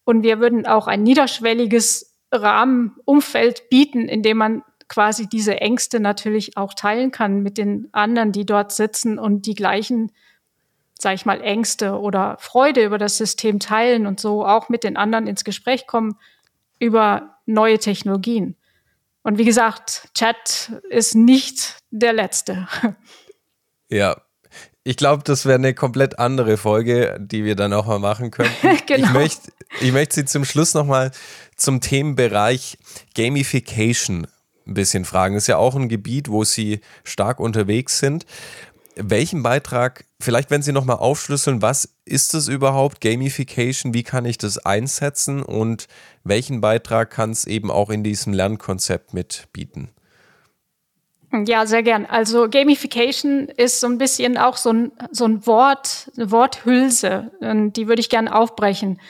Und 0.04 0.22
wir 0.22 0.38
würden 0.38 0.66
auch 0.66 0.86
ein 0.86 1.02
niederschwelliges 1.02 2.14
Rahmenumfeld 2.32 3.70
bieten, 3.70 4.08
in 4.08 4.22
dem 4.22 4.36
man 4.36 4.62
quasi 4.88 5.26
diese 5.26 5.58
Ängste 5.58 6.00
natürlich 6.00 6.58
auch 6.58 6.74
teilen 6.74 7.10
kann 7.10 7.42
mit 7.42 7.56
den 7.56 7.88
anderen, 7.92 8.32
die 8.32 8.44
dort 8.44 8.72
sitzen 8.72 9.18
und 9.18 9.46
die 9.46 9.54
gleichen 9.54 10.12
sage 10.98 11.16
ich 11.16 11.26
mal, 11.26 11.40
Ängste 11.40 11.98
oder 11.98 12.36
Freude 12.40 12.84
über 12.84 12.98
das 12.98 13.18
System 13.18 13.60
teilen 13.60 14.06
und 14.06 14.20
so 14.20 14.44
auch 14.44 14.68
mit 14.68 14.84
den 14.84 14.96
anderen 14.96 15.26
ins 15.26 15.44
Gespräch 15.44 15.86
kommen 15.86 16.18
über 16.78 17.38
neue 17.46 17.78
Technologien. 17.78 18.56
Und 19.22 19.38
wie 19.38 19.44
gesagt, 19.44 20.08
Chat 20.14 20.72
ist 20.90 21.14
nicht 21.14 21.78
der 21.90 22.12
letzte. 22.12 22.68
Ja, 23.90 24.16
ich 24.82 24.96
glaube, 24.96 25.22
das 25.24 25.44
wäre 25.44 25.56
eine 25.56 25.74
komplett 25.74 26.18
andere 26.18 26.56
Folge, 26.56 27.18
die 27.20 27.44
wir 27.44 27.54
dann 27.54 27.72
auch 27.74 27.86
mal 27.86 27.98
machen 27.98 28.30
können. 28.30 28.50
genau. 28.86 29.08
Ich 29.08 29.12
möchte 29.12 29.52
ich 29.80 29.92
möcht 29.92 30.12
Sie 30.14 30.24
zum 30.24 30.44
Schluss 30.44 30.74
nochmal 30.74 31.12
zum 31.54 31.80
Themenbereich 31.80 32.78
Gamification 33.14 34.26
ein 34.66 34.74
bisschen 34.74 35.04
fragen. 35.04 35.34
Das 35.34 35.44
ist 35.44 35.48
ja 35.48 35.58
auch 35.58 35.76
ein 35.76 35.88
Gebiet, 35.88 36.28
wo 36.28 36.44
Sie 36.44 36.80
stark 37.04 37.40
unterwegs 37.40 37.98
sind 37.98 38.24
welchen 38.96 39.42
Beitrag, 39.42 40.04
vielleicht 40.20 40.50
wenn 40.50 40.62
Sie 40.62 40.72
nochmal 40.72 40.96
aufschlüsseln, 40.96 41.62
was 41.62 41.96
ist 42.04 42.34
es 42.34 42.48
überhaupt, 42.48 43.00
Gamification, 43.00 43.94
wie 43.94 44.02
kann 44.02 44.24
ich 44.24 44.38
das 44.38 44.58
einsetzen 44.58 45.42
und 45.42 45.86
welchen 46.22 46.60
Beitrag 46.60 47.10
kann 47.10 47.30
es 47.30 47.46
eben 47.46 47.70
auch 47.70 47.90
in 47.90 48.04
diesem 48.04 48.32
Lernkonzept 48.32 49.14
mitbieten? 49.14 49.90
Ja, 51.46 51.66
sehr 51.66 51.82
gern. 51.82 52.06
Also 52.06 52.48
Gamification 52.48 53.48
ist 53.48 53.80
so 53.80 53.88
ein 53.88 53.98
bisschen 53.98 54.38
auch 54.38 54.56
so 54.56 54.72
ein, 54.72 54.92
so 55.10 55.24
ein 55.24 55.46
Wort, 55.46 56.10
eine 56.16 56.30
Worthülse, 56.30 57.32
die 57.40 57.88
würde 57.88 58.00
ich 58.00 58.08
gerne 58.08 58.34
aufbrechen. 58.34 59.00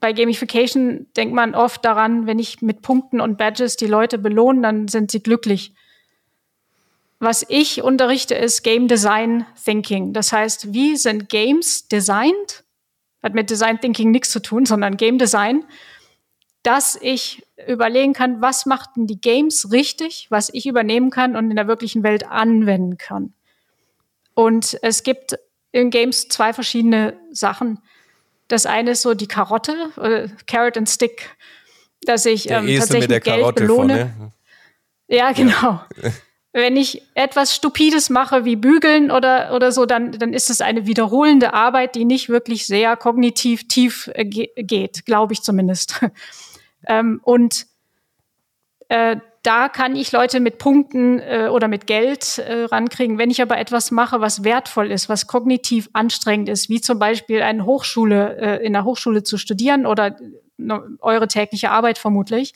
Bei 0.00 0.12
Gamification 0.12 1.06
denkt 1.16 1.34
man 1.34 1.54
oft 1.54 1.84
daran, 1.84 2.26
wenn 2.26 2.38
ich 2.38 2.62
mit 2.62 2.80
Punkten 2.80 3.20
und 3.20 3.36
Badges 3.36 3.76
die 3.76 3.86
Leute 3.86 4.16
belohne, 4.16 4.62
dann 4.62 4.88
sind 4.88 5.10
sie 5.10 5.22
glücklich. 5.22 5.74
Was 7.24 7.42
ich 7.48 7.82
unterrichte, 7.82 8.34
ist 8.34 8.62
Game 8.62 8.86
Design 8.86 9.46
Thinking. 9.64 10.12
Das 10.12 10.30
heißt, 10.30 10.74
wie 10.74 10.94
sind 10.96 11.30
Games 11.30 11.88
designed? 11.88 12.64
Hat 13.22 13.32
mit 13.32 13.48
Design 13.48 13.80
Thinking 13.80 14.10
nichts 14.10 14.28
zu 14.28 14.40
tun, 14.40 14.66
sondern 14.66 14.98
Game 14.98 15.16
Design, 15.16 15.64
dass 16.64 16.98
ich 17.00 17.42
überlegen 17.66 18.12
kann, 18.12 18.42
was 18.42 18.66
macht 18.66 18.90
denn 18.96 19.06
die 19.06 19.22
Games 19.22 19.72
richtig, 19.72 20.26
was 20.28 20.50
ich 20.52 20.66
übernehmen 20.66 21.08
kann 21.08 21.34
und 21.34 21.48
in 21.48 21.56
der 21.56 21.66
wirklichen 21.66 22.02
Welt 22.02 22.26
anwenden 22.26 22.98
kann. 22.98 23.32
Und 24.34 24.78
es 24.82 25.02
gibt 25.02 25.38
in 25.72 25.88
Games 25.88 26.28
zwei 26.28 26.52
verschiedene 26.52 27.18
Sachen. 27.30 27.80
Das 28.48 28.66
eine 28.66 28.90
ist 28.90 29.00
so 29.00 29.14
die 29.14 29.28
Karotte, 29.28 29.72
äh, 29.96 30.28
Carrot 30.46 30.76
and 30.76 30.90
Stick, 30.90 31.34
dass 32.02 32.26
ich 32.26 32.50
ähm, 32.50 32.66
tatsächlich 32.66 33.08
Geld 33.08 33.24
Karotte 33.24 33.62
belohne. 33.62 34.12
Vorne. 34.14 34.32
Ja, 35.08 35.32
genau. 35.32 35.80
Ja. 36.02 36.10
wenn 36.54 36.76
ich 36.76 37.02
etwas 37.14 37.52
Stupides 37.52 38.10
mache 38.10 38.44
wie 38.44 38.54
bügeln 38.54 39.10
oder, 39.10 39.52
oder 39.54 39.72
so, 39.72 39.86
dann, 39.86 40.12
dann 40.12 40.32
ist 40.32 40.50
es 40.50 40.60
eine 40.60 40.86
wiederholende 40.86 41.52
Arbeit, 41.52 41.96
die 41.96 42.04
nicht 42.04 42.28
wirklich 42.28 42.66
sehr 42.66 42.96
kognitiv 42.96 43.66
tief 43.66 44.08
äh, 44.14 44.24
geht, 44.24 45.04
glaube 45.04 45.32
ich 45.32 45.42
zumindest. 45.42 46.00
ähm, 46.86 47.20
und 47.24 47.66
äh, 48.88 49.16
da 49.42 49.68
kann 49.68 49.96
ich 49.96 50.12
Leute 50.12 50.38
mit 50.38 50.58
Punkten 50.58 51.18
äh, 51.18 51.48
oder 51.50 51.66
mit 51.66 51.88
Geld 51.88 52.38
äh, 52.38 52.64
rankriegen. 52.64 53.18
Wenn 53.18 53.30
ich 53.30 53.42
aber 53.42 53.58
etwas 53.58 53.90
mache, 53.90 54.20
was 54.20 54.44
wertvoll 54.44 54.92
ist, 54.92 55.08
was 55.08 55.26
kognitiv 55.26 55.90
anstrengend 55.92 56.48
ist, 56.48 56.68
wie 56.68 56.80
zum 56.80 57.00
Beispiel 57.00 57.42
eine 57.42 57.66
Hochschule, 57.66 58.36
äh, 58.36 58.64
in 58.64 58.74
der 58.74 58.84
Hochschule 58.84 59.24
zu 59.24 59.38
studieren 59.38 59.86
oder 59.86 60.16
äh, 60.60 60.78
eure 61.00 61.26
tägliche 61.26 61.72
Arbeit 61.72 61.98
vermutlich, 61.98 62.54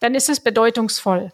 dann 0.00 0.14
ist 0.14 0.30
es 0.30 0.40
bedeutungsvoll. 0.40 1.32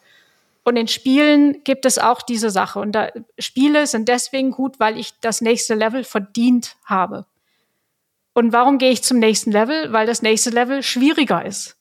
Und 0.63 0.77
in 0.77 0.89
Spielen 0.89 1.65
gibt 1.65 1.87
es 1.87 1.99
auch 1.99 2.23
diese 2.23 2.51
Sache. 2.51 2.81
Und 2.81 2.93
da, 2.93 3.09
Spiele 3.39 3.87
sind 3.87 4.09
deswegen 4.09 4.51
gut, 4.51 4.79
weil 4.79 4.99
ich 4.99 5.19
das 5.21 5.41
nächste 5.41 5.75
Level 5.75 6.05
verdient 6.05 6.77
habe. 6.85 7.27
Und 8.35 8.53
warum 8.53 8.79
gehe 8.79 8.91
ich 8.91 9.03
zum 9.03 9.19
nächsten 9.19 9.53
Level? 9.53 9.93
Weil 9.93 10.07
das 10.07 10.23
nächste 10.23 10.51
Level 10.51 10.83
schwieriger 10.83 11.45
ist. 11.45 11.77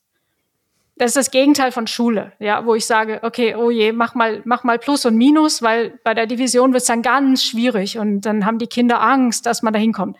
Das 0.95 1.11
ist 1.11 1.17
das 1.17 1.31
Gegenteil 1.31 1.71
von 1.71 1.87
Schule, 1.87 2.33
ja, 2.39 2.65
wo 2.65 2.75
ich 2.75 2.85
sage, 2.85 3.21
okay, 3.23 3.55
oh 3.55 3.71
je, 3.71 3.93
mach 3.93 4.15
mal, 4.15 4.41
mach 4.43 4.65
mal 4.65 4.77
Plus 4.77 5.05
und 5.05 5.15
Minus, 5.15 5.61
weil 5.61 5.97
bei 6.03 6.13
der 6.13 6.27
Division 6.27 6.73
wird 6.73 6.81
es 6.81 6.87
dann 6.87 7.01
ganz 7.01 7.41
schwierig 7.45 7.97
und 7.97 8.21
dann 8.21 8.45
haben 8.45 8.59
die 8.59 8.67
Kinder 8.67 9.01
Angst, 9.01 9.45
dass 9.45 9.61
man 9.61 9.71
da 9.71 9.79
hinkommt. 9.79 10.17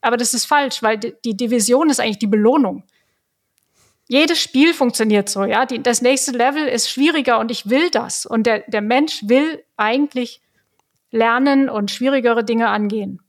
Aber 0.00 0.16
das 0.16 0.32
ist 0.32 0.44
falsch, 0.44 0.84
weil 0.84 0.98
die 0.98 1.36
Division 1.36 1.90
ist 1.90 1.98
eigentlich 1.98 2.20
die 2.20 2.28
Belohnung 2.28 2.84
jedes 4.06 4.40
Spiel 4.40 4.74
funktioniert 4.74 5.28
so, 5.28 5.44
ja. 5.44 5.66
Die, 5.66 5.82
das 5.82 6.02
nächste 6.02 6.32
Level 6.32 6.66
ist 6.66 6.90
schwieriger 6.90 7.38
und 7.38 7.50
ich 7.50 7.70
will 7.70 7.90
das. 7.90 8.26
Und 8.26 8.46
der, 8.46 8.60
der 8.68 8.82
Mensch 8.82 9.22
will 9.26 9.64
eigentlich 9.76 10.42
lernen 11.10 11.70
und 11.70 11.90
schwierigere 11.90 12.44
Dinge 12.44 12.68
angehen. 12.68 13.20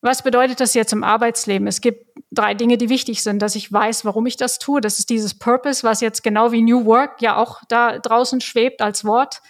Was 0.00 0.22
bedeutet 0.22 0.60
das 0.60 0.72
jetzt 0.72 0.92
im 0.92 1.04
Arbeitsleben? 1.04 1.66
Es 1.66 1.82
gibt 1.82 2.06
drei 2.30 2.54
Dinge, 2.54 2.78
die 2.78 2.88
wichtig 2.88 3.22
sind, 3.22 3.42
dass 3.42 3.54
ich 3.54 3.70
weiß, 3.70 4.04
warum 4.06 4.24
ich 4.24 4.36
das 4.36 4.58
tue. 4.58 4.80
Das 4.80 4.98
ist 4.98 5.10
dieses 5.10 5.38
Purpose, 5.38 5.82
was 5.82 6.00
jetzt 6.00 6.22
genau 6.22 6.52
wie 6.52 6.62
New 6.62 6.86
Work 6.86 7.20
ja 7.20 7.36
auch 7.36 7.60
da 7.68 7.98
draußen 7.98 8.40
schwebt 8.40 8.80
als 8.80 9.04
Wort. 9.04 9.42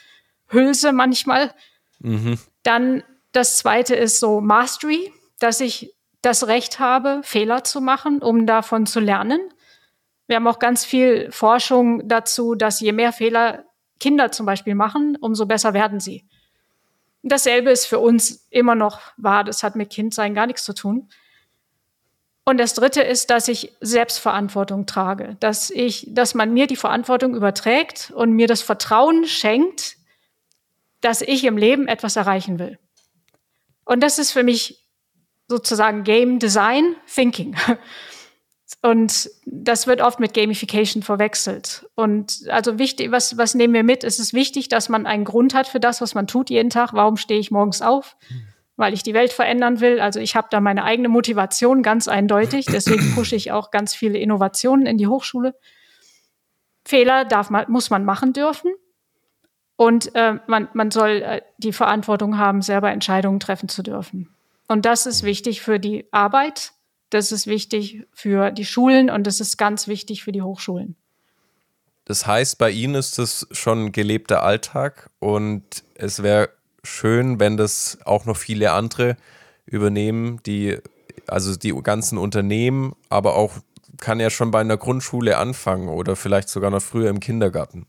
Hülse 0.48 0.92
manchmal. 0.92 1.54
Mhm. 2.00 2.38
Dann 2.64 3.04
das 3.30 3.58
zweite 3.58 3.94
ist 3.94 4.18
so 4.18 4.40
Mastery, 4.40 5.12
dass 5.38 5.60
ich 5.60 5.94
das 6.22 6.48
Recht 6.48 6.80
habe, 6.80 7.20
Fehler 7.22 7.62
zu 7.62 7.80
machen, 7.80 8.20
um 8.20 8.46
davon 8.46 8.86
zu 8.86 8.98
lernen. 8.98 9.40
Wir 10.30 10.36
haben 10.36 10.46
auch 10.46 10.60
ganz 10.60 10.84
viel 10.84 11.28
Forschung 11.32 12.06
dazu, 12.06 12.54
dass 12.54 12.78
je 12.78 12.92
mehr 12.92 13.12
Fehler 13.12 13.64
Kinder 13.98 14.30
zum 14.30 14.46
Beispiel 14.46 14.76
machen, 14.76 15.18
umso 15.20 15.44
besser 15.44 15.74
werden 15.74 15.98
sie. 15.98 16.24
Dasselbe 17.24 17.72
ist 17.72 17.86
für 17.86 17.98
uns 17.98 18.46
immer 18.48 18.76
noch 18.76 19.00
wahr. 19.16 19.42
Das 19.42 19.64
hat 19.64 19.74
mit 19.74 19.90
Kindsein 19.90 20.32
gar 20.32 20.46
nichts 20.46 20.62
zu 20.62 20.72
tun. 20.72 21.08
Und 22.44 22.58
das 22.58 22.74
dritte 22.74 23.02
ist, 23.02 23.30
dass 23.30 23.48
ich 23.48 23.76
Selbstverantwortung 23.80 24.86
trage, 24.86 25.36
dass 25.40 25.68
ich, 25.68 26.06
dass 26.08 26.36
man 26.36 26.54
mir 26.54 26.68
die 26.68 26.76
Verantwortung 26.76 27.34
überträgt 27.34 28.12
und 28.14 28.30
mir 28.30 28.46
das 28.46 28.62
Vertrauen 28.62 29.26
schenkt, 29.26 29.96
dass 31.00 31.22
ich 31.22 31.42
im 31.42 31.56
Leben 31.56 31.88
etwas 31.88 32.14
erreichen 32.14 32.60
will. 32.60 32.78
Und 33.84 34.00
das 34.00 34.20
ist 34.20 34.30
für 34.30 34.44
mich 34.44 34.86
sozusagen 35.48 36.04
Game 36.04 36.38
Design 36.38 36.94
Thinking. 37.12 37.56
Und 38.82 39.30
das 39.44 39.86
wird 39.86 40.00
oft 40.00 40.20
mit 40.20 40.32
Gamification 40.32 41.02
verwechselt. 41.02 41.86
Und 41.94 42.48
also 42.48 42.78
wichtig, 42.78 43.10
was, 43.10 43.36
was 43.36 43.54
nehmen 43.54 43.74
wir 43.74 43.82
mit? 43.82 44.04
Es 44.04 44.18
ist 44.18 44.32
wichtig, 44.32 44.68
dass 44.68 44.88
man 44.88 45.06
einen 45.06 45.24
Grund 45.24 45.54
hat 45.54 45.66
für 45.66 45.80
das, 45.80 46.00
was 46.00 46.14
man 46.14 46.26
tut 46.26 46.50
jeden 46.50 46.70
Tag. 46.70 46.92
Warum 46.94 47.16
stehe 47.16 47.40
ich 47.40 47.50
morgens 47.50 47.82
auf? 47.82 48.16
Weil 48.76 48.94
ich 48.94 49.02
die 49.02 49.12
Welt 49.12 49.32
verändern 49.32 49.80
will. 49.80 50.00
Also 50.00 50.20
ich 50.20 50.34
habe 50.34 50.48
da 50.50 50.60
meine 50.60 50.84
eigene 50.84 51.08
Motivation 51.08 51.82
ganz 51.82 52.08
eindeutig. 52.08 52.66
Deswegen 52.66 53.14
pushe 53.14 53.36
ich 53.36 53.52
auch 53.52 53.70
ganz 53.70 53.94
viele 53.94 54.18
Innovationen 54.18 54.86
in 54.86 54.96
die 54.96 55.08
Hochschule. 55.08 55.54
Fehler 56.86 57.26
darf 57.26 57.50
man, 57.50 57.70
muss 57.70 57.90
man 57.90 58.04
machen 58.04 58.32
dürfen. 58.32 58.72
Und 59.76 60.14
äh, 60.14 60.38
man, 60.46 60.68
man 60.72 60.90
soll 60.90 61.22
äh, 61.22 61.42
die 61.58 61.72
Verantwortung 61.72 62.38
haben, 62.38 62.62
selber 62.62 62.90
Entscheidungen 62.90 63.40
treffen 63.40 63.68
zu 63.68 63.82
dürfen. 63.82 64.34
Und 64.68 64.86
das 64.86 65.06
ist 65.06 65.22
wichtig 65.22 65.60
für 65.60 65.80
die 65.80 66.06
Arbeit 66.12 66.72
das 67.10 67.32
ist 67.32 67.46
wichtig 67.46 68.06
für 68.12 68.50
die 68.50 68.64
Schulen 68.64 69.10
und 69.10 69.26
das 69.26 69.40
ist 69.40 69.56
ganz 69.56 69.88
wichtig 69.88 70.22
für 70.22 70.32
die 70.32 70.42
Hochschulen. 70.42 70.96
Das 72.04 72.26
heißt, 72.26 72.58
bei 72.58 72.70
Ihnen 72.70 72.94
ist 72.94 73.18
das 73.18 73.46
schon 73.52 73.92
gelebter 73.92 74.42
Alltag 74.42 75.10
und 75.18 75.62
es 75.94 76.22
wäre 76.22 76.50
schön, 76.82 77.38
wenn 77.38 77.56
das 77.56 77.98
auch 78.04 78.24
noch 78.24 78.36
viele 78.36 78.72
andere 78.72 79.16
übernehmen, 79.66 80.40
die 80.44 80.78
also 81.26 81.54
die 81.56 81.72
ganzen 81.82 82.18
Unternehmen, 82.18 82.94
aber 83.08 83.36
auch 83.36 83.54
kann 84.00 84.18
ja 84.18 84.30
schon 84.30 84.50
bei 84.50 84.60
einer 84.60 84.76
Grundschule 84.76 85.36
anfangen 85.36 85.88
oder 85.88 86.16
vielleicht 86.16 86.48
sogar 86.48 86.70
noch 86.70 86.82
früher 86.82 87.10
im 87.10 87.20
Kindergarten. 87.20 87.86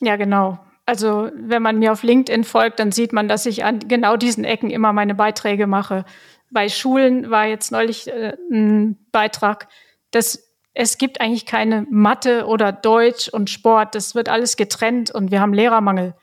Ja, 0.00 0.16
genau. 0.16 0.58
Also 0.86 1.30
wenn 1.34 1.62
man 1.62 1.78
mir 1.78 1.92
auf 1.92 2.02
LinkedIn 2.02 2.44
folgt, 2.44 2.80
dann 2.80 2.90
sieht 2.90 3.12
man, 3.12 3.28
dass 3.28 3.46
ich 3.46 3.64
an 3.64 3.78
genau 3.80 4.16
diesen 4.16 4.44
Ecken 4.44 4.70
immer 4.70 4.92
meine 4.92 5.14
Beiträge 5.14 5.66
mache. 5.66 6.04
Bei 6.50 6.68
Schulen 6.68 7.30
war 7.30 7.46
jetzt 7.46 7.70
neulich 7.72 8.08
äh, 8.08 8.36
ein 8.50 8.98
Beitrag, 9.12 9.68
dass 10.10 10.50
es 10.74 10.98
gibt 10.98 11.20
eigentlich 11.20 11.46
keine 11.46 11.86
Mathe 11.90 12.46
oder 12.46 12.72
Deutsch 12.72 13.28
und 13.28 13.50
Sport. 13.50 13.94
Das 13.94 14.14
wird 14.14 14.28
alles 14.28 14.56
getrennt 14.56 15.10
und 15.10 15.30
wir 15.30 15.40
haben 15.40 15.52
Lehrermangel. 15.52 16.14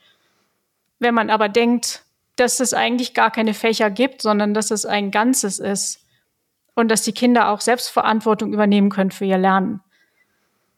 Wenn 1.00 1.14
man 1.14 1.30
aber 1.30 1.50
denkt, 1.50 2.04
dass 2.38 2.60
es 2.60 2.74
eigentlich 2.74 3.14
gar 3.14 3.32
keine 3.32 3.54
Fächer 3.54 3.90
gibt, 3.90 4.22
sondern 4.22 4.54
dass 4.54 4.72
es 4.72 4.86
ein 4.86 5.12
Ganzes 5.12 5.60
ist 5.60 6.06
und 6.76 6.90
dass 6.90 7.02
die 7.02 7.12
Kinder 7.12 7.50
auch 7.50 7.62
Selbstverantwortung 7.62 8.54
übernehmen 8.54 8.90
können 8.90 9.12
für 9.12 9.26
ihr 9.26 9.38
Lernen. 9.38 9.82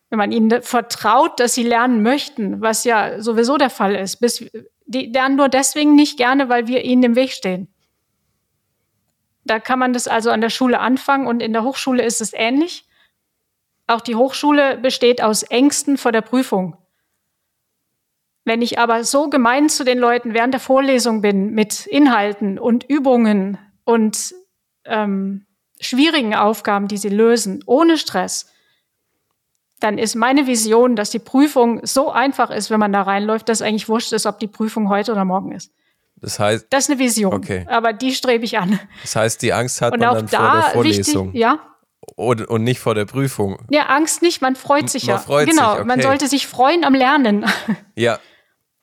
Wenn 0.09 0.17
man 0.17 0.31
ihnen 0.31 0.61
vertraut, 0.63 1.39
dass 1.39 1.53
sie 1.53 1.63
lernen 1.63 2.01
möchten, 2.01 2.61
was 2.61 2.83
ja 2.83 3.21
sowieso 3.21 3.57
der 3.57 3.69
Fall 3.69 3.95
ist, 3.95 4.17
bis, 4.17 4.49
die 4.85 5.05
lernen 5.07 5.35
nur 5.35 5.49
deswegen 5.49 5.95
nicht 5.95 6.17
gerne, 6.17 6.49
weil 6.49 6.67
wir 6.67 6.83
ihnen 6.83 7.03
im 7.03 7.15
Weg 7.15 7.31
stehen. 7.31 7.67
Da 9.49 9.59
kann 9.59 9.79
man 9.79 9.93
das 9.93 10.07
also 10.07 10.29
an 10.29 10.41
der 10.41 10.51
Schule 10.51 10.79
anfangen 10.79 11.25
und 11.25 11.41
in 11.41 11.53
der 11.53 11.63
Hochschule 11.63 12.03
ist 12.03 12.21
es 12.21 12.33
ähnlich. 12.33 12.85
Auch 13.87 14.01
die 14.01 14.15
Hochschule 14.15 14.77
besteht 14.77 15.23
aus 15.23 15.41
Ängsten 15.41 15.97
vor 15.97 16.11
der 16.11 16.21
Prüfung. 16.21 16.77
Wenn 18.45 18.61
ich 18.61 18.77
aber 18.77 19.03
so 19.03 19.27
gemein 19.27 19.67
zu 19.67 19.83
den 19.83 19.97
Leuten 19.97 20.35
während 20.35 20.53
der 20.53 20.61
Vorlesung 20.61 21.21
bin 21.21 21.51
mit 21.55 21.87
Inhalten 21.87 22.59
und 22.59 22.83
Übungen 22.83 23.57
und 23.85 24.35
ähm, 24.85 25.47
schwierigen 25.79 26.35
Aufgaben, 26.35 26.87
die 26.87 26.97
sie 26.97 27.09
lösen, 27.09 27.63
ohne 27.65 27.97
Stress, 27.97 28.53
dann 29.79 29.97
ist 29.97 30.13
meine 30.13 30.45
Vision, 30.45 30.95
dass 30.95 31.09
die 31.09 31.17
Prüfung 31.17 31.83
so 31.83 32.11
einfach 32.11 32.51
ist, 32.51 32.69
wenn 32.69 32.79
man 32.79 32.93
da 32.93 33.01
reinläuft, 33.01 33.49
dass 33.49 33.63
eigentlich 33.63 33.89
wurscht 33.89 34.13
ist, 34.13 34.27
ob 34.27 34.37
die 34.37 34.47
Prüfung 34.47 34.89
heute 34.89 35.11
oder 35.11 35.25
morgen 35.25 35.53
ist. 35.53 35.73
Das 36.21 36.39
heißt, 36.39 36.67
das 36.69 36.85
ist 36.85 36.91
eine 36.91 36.99
Vision, 36.99 37.33
okay. 37.33 37.65
aber 37.69 37.93
die 37.93 38.13
strebe 38.13 38.43
ich 38.43 38.57
an. 38.57 38.79
Das 39.01 39.15
heißt, 39.15 39.41
die 39.41 39.53
Angst 39.53 39.81
hat 39.81 39.93
und 39.93 39.99
man 39.99 40.15
dann 40.15 40.27
da 40.27 40.37
vor 40.37 40.61
der 40.61 40.71
Vorlesung. 40.71 41.27
Wichtig, 41.27 41.41
ja, 41.41 41.59
und, 42.15 42.47
und 42.47 42.63
nicht 42.63 42.79
vor 42.79 42.95
der 42.95 43.05
Prüfung. 43.05 43.59
Ja, 43.69 43.87
Angst 43.87 44.21
nicht, 44.21 44.41
man 44.41 44.55
freut 44.55 44.89
sich 44.89 45.07
man 45.07 45.15
ja. 45.15 45.21
Freut 45.21 45.49
genau, 45.49 45.71
sich, 45.71 45.79
okay. 45.79 45.87
man 45.87 46.01
sollte 46.01 46.27
sich 46.27 46.47
freuen 46.47 46.83
am 46.83 46.93
Lernen. 46.93 47.45
Ja. 47.95 48.19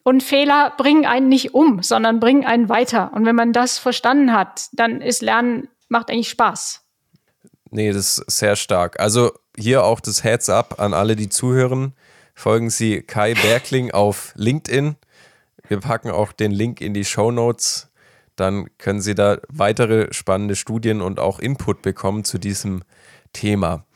Und 0.03 0.22
Fehler 0.22 0.72
bringen 0.77 1.05
einen 1.05 1.29
nicht 1.29 1.53
um, 1.53 1.83
sondern 1.83 2.20
bringen 2.20 2.44
einen 2.44 2.68
weiter. 2.68 3.12
Und 3.12 3.27
wenn 3.27 3.35
man 3.35 3.53
das 3.53 3.79
verstanden 3.79 4.33
hat, 4.33 4.68
dann 4.72 5.01
ist 5.01 5.20
Lernen, 5.20 5.68
macht 5.88 6.11
eigentlich 6.11 6.29
Spaß. 6.29 6.85
Nee, 7.70 7.92
das 7.92 8.18
ist 8.18 8.31
sehr 8.38 8.55
stark. 8.55 9.01
Also 9.01 9.33
hier 9.57 9.83
auch 9.83 9.99
das 9.99 10.22
Heads 10.22 10.49
up 10.49 10.79
an 10.79 10.94
alle, 10.94 11.16
die 11.16 11.29
zuhören. 11.29 11.94
Folgen 12.35 12.70
Sie 12.70 13.03
Kai 13.03 13.35
Berkling 13.35 13.90
auf 13.90 14.33
LinkedIn. 14.37 14.94
Wir 15.69 15.81
packen 15.81 16.11
auch 16.11 16.33
den 16.33 16.53
Link 16.53 16.81
in 16.81 16.95
die 16.95 17.05
Show 17.05 17.31
Notes. 17.31 17.91
Dann 18.37 18.69
können 18.79 19.01
Sie 19.01 19.15
da 19.15 19.39
weitere 19.49 20.13
spannende 20.13 20.57
Studien 20.57 21.01
und 21.01 21.19
auch 21.19 21.39
Input 21.39 21.83
bekommen 21.83 22.25
zu 22.25 22.39
diesem 22.39 22.83
Thema. 23.33 23.87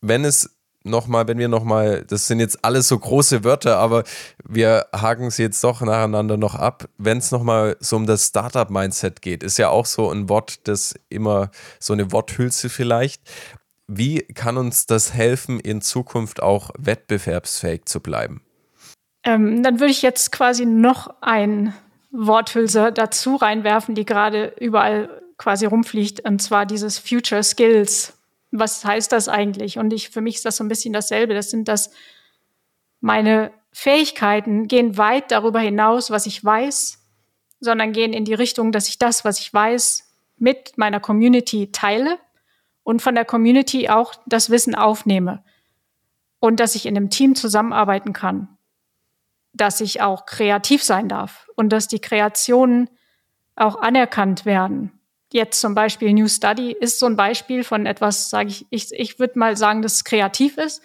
Wenn 0.00 0.24
es 0.24 0.56
nochmal, 0.86 1.28
wenn 1.28 1.38
wir 1.38 1.48
nochmal, 1.48 2.04
das 2.04 2.26
sind 2.26 2.40
jetzt 2.40 2.64
alles 2.64 2.88
so 2.88 2.98
große 2.98 3.44
Wörter, 3.44 3.78
aber 3.78 4.04
wir 4.44 4.86
haken 4.94 5.30
sie 5.30 5.42
jetzt 5.42 5.62
doch 5.62 5.80
nacheinander 5.80 6.36
noch 6.36 6.54
ab. 6.54 6.88
Wenn 6.96 7.18
es 7.18 7.32
nochmal 7.32 7.76
so 7.80 7.96
um 7.96 8.06
das 8.06 8.26
Startup-Mindset 8.28 9.20
geht, 9.20 9.42
ist 9.42 9.58
ja 9.58 9.68
auch 9.68 9.86
so 9.86 10.10
ein 10.10 10.28
Wort, 10.28 10.66
das 10.68 10.94
immer 11.08 11.50
so 11.80 11.92
eine 11.92 12.12
Worthülse 12.12 12.68
vielleicht. 12.68 13.20
Wie 13.88 14.20
kann 14.22 14.56
uns 14.56 14.86
das 14.86 15.12
helfen, 15.12 15.60
in 15.60 15.80
Zukunft 15.80 16.42
auch 16.42 16.70
wettbewerbsfähig 16.78 17.84
zu 17.84 18.00
bleiben? 18.00 18.45
Ähm, 19.26 19.62
dann 19.62 19.80
würde 19.80 19.90
ich 19.90 20.00
jetzt 20.00 20.32
quasi 20.32 20.64
noch 20.64 21.14
ein 21.20 21.74
Worthülse 22.10 22.92
dazu 22.92 23.36
reinwerfen, 23.36 23.94
die 23.94 24.06
gerade 24.06 24.54
überall 24.58 25.22
quasi 25.36 25.66
rumfliegt, 25.66 26.20
und 26.26 26.40
zwar 26.40 26.64
dieses 26.64 26.98
Future 26.98 27.42
Skills 27.42 28.16
was 28.58 28.84
heißt 28.84 29.12
das 29.12 29.28
eigentlich? 29.28 29.78
Und 29.78 29.92
ich, 29.92 30.10
für 30.10 30.20
mich 30.20 30.36
ist 30.36 30.44
das 30.44 30.56
so 30.56 30.64
ein 30.64 30.68
bisschen 30.68 30.92
dasselbe. 30.92 31.34
Das 31.34 31.50
sind 31.50 31.68
das, 31.68 31.90
meine 33.00 33.52
Fähigkeiten 33.72 34.68
gehen 34.68 34.96
weit 34.96 35.30
darüber 35.30 35.60
hinaus, 35.60 36.10
was 36.10 36.26
ich 36.26 36.42
weiß, 36.44 36.98
sondern 37.60 37.92
gehen 37.92 38.12
in 38.12 38.24
die 38.24 38.34
Richtung, 38.34 38.72
dass 38.72 38.88
ich 38.88 38.98
das, 38.98 39.24
was 39.24 39.40
ich 39.40 39.52
weiß, 39.52 40.04
mit 40.38 40.76
meiner 40.76 41.00
Community 41.00 41.72
teile 41.72 42.18
und 42.82 43.02
von 43.02 43.14
der 43.14 43.24
Community 43.24 43.88
auch 43.88 44.14
das 44.26 44.50
Wissen 44.50 44.74
aufnehme. 44.74 45.42
Und 46.38 46.60
dass 46.60 46.74
ich 46.74 46.86
in 46.86 46.96
einem 46.96 47.10
Team 47.10 47.34
zusammenarbeiten 47.34 48.12
kann. 48.12 48.55
Dass 49.56 49.80
ich 49.80 50.00
auch 50.00 50.26
kreativ 50.26 50.82
sein 50.82 51.08
darf 51.08 51.48
und 51.56 51.70
dass 51.70 51.88
die 51.88 52.00
Kreationen 52.00 52.90
auch 53.54 53.76
anerkannt 53.80 54.44
werden 54.44 54.96
jetzt 55.32 55.60
zum 55.60 55.74
Beispiel 55.74 56.12
New 56.12 56.28
Study 56.28 56.72
ist 56.72 56.98
so 56.98 57.06
ein 57.06 57.16
Beispiel 57.16 57.64
von 57.64 57.86
etwas, 57.86 58.30
sage 58.30 58.48
ich, 58.48 58.66
ich, 58.70 58.88
ich 58.92 59.18
würde 59.18 59.38
mal 59.38 59.56
sagen, 59.56 59.82
das 59.82 60.04
kreativ 60.04 60.58
ist, 60.58 60.82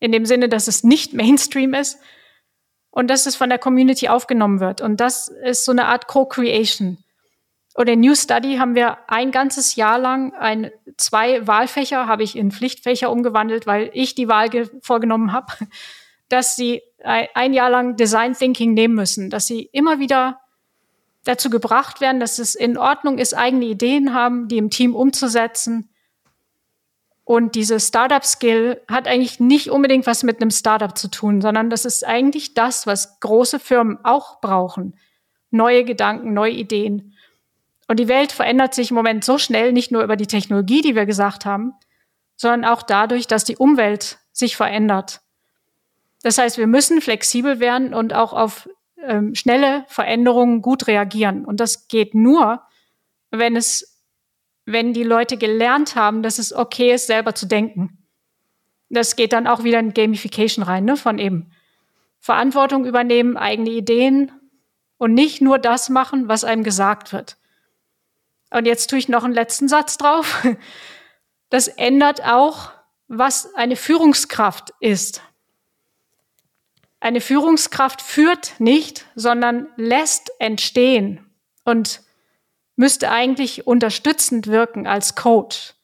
in 0.00 0.12
dem 0.12 0.26
Sinne, 0.26 0.48
dass 0.48 0.68
es 0.68 0.84
nicht 0.84 1.14
Mainstream 1.14 1.74
ist 1.74 1.98
und 2.90 3.08
dass 3.08 3.26
es 3.26 3.36
von 3.36 3.48
der 3.48 3.58
Community 3.58 4.08
aufgenommen 4.08 4.60
wird. 4.60 4.80
Und 4.80 5.00
das 5.00 5.28
ist 5.28 5.64
so 5.64 5.72
eine 5.72 5.86
Art 5.86 6.06
Co-Creation. 6.06 6.98
Und 7.74 7.88
in 7.88 8.00
New 8.00 8.14
Study 8.14 8.56
haben 8.56 8.74
wir 8.74 8.98
ein 9.08 9.30
ganzes 9.30 9.76
Jahr 9.76 9.98
lang 9.98 10.34
ein, 10.34 10.70
zwei 10.96 11.46
Wahlfächer 11.46 12.06
habe 12.06 12.22
ich 12.22 12.36
in 12.36 12.50
Pflichtfächer 12.50 13.10
umgewandelt, 13.10 13.66
weil 13.66 13.90
ich 13.92 14.14
die 14.14 14.28
Wahl 14.28 14.48
vorgenommen 14.80 15.32
habe, 15.32 15.52
dass 16.28 16.56
sie 16.56 16.82
ein 17.04 17.52
Jahr 17.52 17.70
lang 17.70 17.96
Design 17.96 18.34
Thinking 18.34 18.74
nehmen 18.74 18.94
müssen, 18.94 19.30
dass 19.30 19.46
sie 19.46 19.68
immer 19.72 19.98
wieder 19.98 20.40
dazu 21.24 21.50
gebracht 21.50 22.00
werden, 22.00 22.20
dass 22.20 22.38
es 22.38 22.54
in 22.54 22.78
Ordnung 22.78 23.18
ist, 23.18 23.34
eigene 23.34 23.66
Ideen 23.66 24.14
haben, 24.14 24.48
die 24.48 24.58
im 24.58 24.70
Team 24.70 24.94
umzusetzen. 24.94 25.88
Und 27.24 27.56
diese 27.56 27.80
Startup-Skill 27.80 28.82
hat 28.88 29.08
eigentlich 29.08 29.40
nicht 29.40 29.70
unbedingt 29.70 30.06
was 30.06 30.22
mit 30.22 30.40
einem 30.40 30.52
Startup 30.52 30.96
zu 30.96 31.08
tun, 31.08 31.40
sondern 31.40 31.70
das 31.70 31.84
ist 31.84 32.06
eigentlich 32.06 32.54
das, 32.54 32.86
was 32.86 33.18
große 33.18 33.58
Firmen 33.58 33.98
auch 34.04 34.40
brauchen. 34.40 34.96
Neue 35.50 35.84
Gedanken, 35.84 36.34
neue 36.34 36.52
Ideen. 36.52 37.14
Und 37.88 37.98
die 37.98 38.08
Welt 38.08 38.30
verändert 38.30 38.74
sich 38.74 38.90
im 38.90 38.96
Moment 38.96 39.24
so 39.24 39.38
schnell, 39.38 39.72
nicht 39.72 39.90
nur 39.90 40.04
über 40.04 40.16
die 40.16 40.26
Technologie, 40.28 40.82
die 40.82 40.94
wir 40.94 41.06
gesagt 41.06 41.44
haben, 41.44 41.74
sondern 42.36 42.64
auch 42.64 42.82
dadurch, 42.82 43.26
dass 43.26 43.44
die 43.44 43.56
Umwelt 43.56 44.18
sich 44.32 44.56
verändert. 44.56 45.20
Das 46.22 46.38
heißt, 46.38 46.58
wir 46.58 46.66
müssen 46.66 47.00
flexibel 47.00 47.60
werden 47.60 47.94
und 47.94 48.12
auch 48.14 48.32
auf 48.32 48.68
ähm, 48.98 49.34
schnelle 49.34 49.84
Veränderungen 49.88 50.62
gut 50.62 50.86
reagieren. 50.86 51.44
Und 51.44 51.60
das 51.60 51.88
geht 51.88 52.14
nur, 52.14 52.62
wenn 53.30 53.56
es, 53.56 54.02
wenn 54.64 54.92
die 54.92 55.04
Leute 55.04 55.36
gelernt 55.36 55.94
haben, 55.94 56.22
dass 56.22 56.38
es 56.38 56.52
okay 56.52 56.94
ist, 56.94 57.06
selber 57.06 57.34
zu 57.34 57.46
denken. 57.46 58.06
Das 58.88 59.16
geht 59.16 59.32
dann 59.32 59.46
auch 59.46 59.64
wieder 59.64 59.78
in 59.78 59.94
Gamification 59.94 60.64
rein, 60.64 60.84
ne, 60.84 60.96
von 60.96 61.18
eben 61.18 61.50
Verantwortung 62.18 62.84
übernehmen, 62.86 63.36
eigene 63.36 63.70
Ideen 63.70 64.32
und 64.98 65.14
nicht 65.14 65.40
nur 65.40 65.58
das 65.58 65.88
machen, 65.88 66.28
was 66.28 66.44
einem 66.44 66.64
gesagt 66.64 67.12
wird. 67.12 67.36
Und 68.50 68.66
jetzt 68.66 68.88
tue 68.88 68.98
ich 68.98 69.08
noch 69.08 69.24
einen 69.24 69.34
letzten 69.34 69.68
Satz 69.68 69.98
drauf. 69.98 70.46
Das 71.48 71.68
ändert 71.68 72.24
auch, 72.24 72.72
was 73.06 73.54
eine 73.54 73.76
Führungskraft 73.76 74.74
ist. 74.80 75.22
Eine 77.06 77.20
Führungskraft 77.20 78.02
führt 78.02 78.54
nicht, 78.58 79.06
sondern 79.14 79.68
lässt 79.76 80.32
entstehen 80.40 81.24
und 81.64 82.00
müsste 82.74 83.12
eigentlich 83.12 83.64
unterstützend 83.64 84.48
wirken 84.48 84.88
als 84.88 85.14
Coach. 85.14 85.74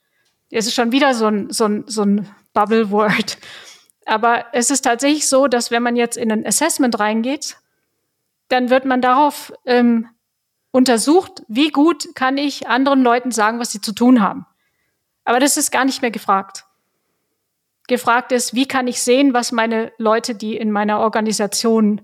Es 0.50 0.66
ist 0.66 0.74
schon 0.74 0.90
wieder 0.90 1.14
so 1.14 1.28
ein, 1.28 1.48
so 1.48 1.66
ein, 1.66 1.84
so 1.86 2.02
ein 2.02 2.28
Bubble-Word. 2.54 3.38
Aber 4.04 4.46
es 4.52 4.72
ist 4.72 4.80
tatsächlich 4.80 5.28
so, 5.28 5.46
dass 5.46 5.70
wenn 5.70 5.84
man 5.84 5.94
jetzt 5.94 6.16
in 6.16 6.32
ein 6.32 6.44
Assessment 6.44 6.98
reingeht, 6.98 7.56
dann 8.48 8.68
wird 8.68 8.84
man 8.84 9.00
darauf 9.00 9.52
ähm, 9.64 10.08
untersucht, 10.72 11.44
wie 11.46 11.70
gut 11.70 12.16
kann 12.16 12.36
ich 12.36 12.66
anderen 12.66 13.04
Leuten 13.04 13.30
sagen, 13.30 13.60
was 13.60 13.70
sie 13.70 13.80
zu 13.80 13.92
tun 13.92 14.20
haben. 14.20 14.44
Aber 15.22 15.38
das 15.38 15.56
ist 15.56 15.70
gar 15.70 15.84
nicht 15.84 16.02
mehr 16.02 16.10
gefragt 16.10 16.64
gefragt 17.88 18.32
ist, 18.32 18.54
wie 18.54 18.66
kann 18.66 18.86
ich 18.86 19.02
sehen, 19.02 19.34
was 19.34 19.52
meine 19.52 19.92
Leute, 19.98 20.34
die 20.34 20.56
in 20.56 20.70
meiner 20.70 21.00
Organisation 21.00 22.00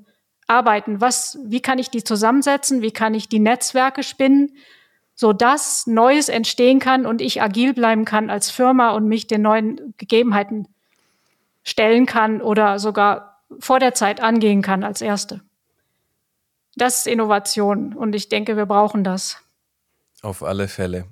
arbeiten, 0.46 1.00
was, 1.00 1.38
wie 1.44 1.60
kann 1.60 1.78
ich 1.78 1.90
die 1.90 2.02
zusammensetzen, 2.02 2.82
wie 2.82 2.90
kann 2.90 3.14
ich 3.14 3.28
die 3.28 3.38
Netzwerke 3.38 4.02
spinnen, 4.02 4.56
so 5.14 5.32
dass 5.32 5.86
Neues 5.86 6.28
entstehen 6.28 6.78
kann 6.78 7.04
und 7.04 7.20
ich 7.20 7.42
agil 7.42 7.74
bleiben 7.74 8.04
kann 8.04 8.30
als 8.30 8.50
Firma 8.50 8.90
und 8.90 9.06
mich 9.08 9.26
den 9.26 9.42
neuen 9.42 9.94
Gegebenheiten 9.98 10.68
stellen 11.64 12.06
kann 12.06 12.40
oder 12.40 12.78
sogar 12.78 13.42
vor 13.58 13.78
der 13.78 13.94
Zeit 13.94 14.20
angehen 14.20 14.62
kann 14.62 14.84
als 14.84 15.00
Erste. 15.00 15.42
Das 16.76 16.98
ist 16.98 17.06
Innovation 17.08 17.94
und 17.94 18.14
ich 18.14 18.28
denke, 18.28 18.56
wir 18.56 18.66
brauchen 18.66 19.04
das. 19.04 19.42
Auf 20.22 20.42
alle 20.42 20.68
Fälle. 20.68 21.06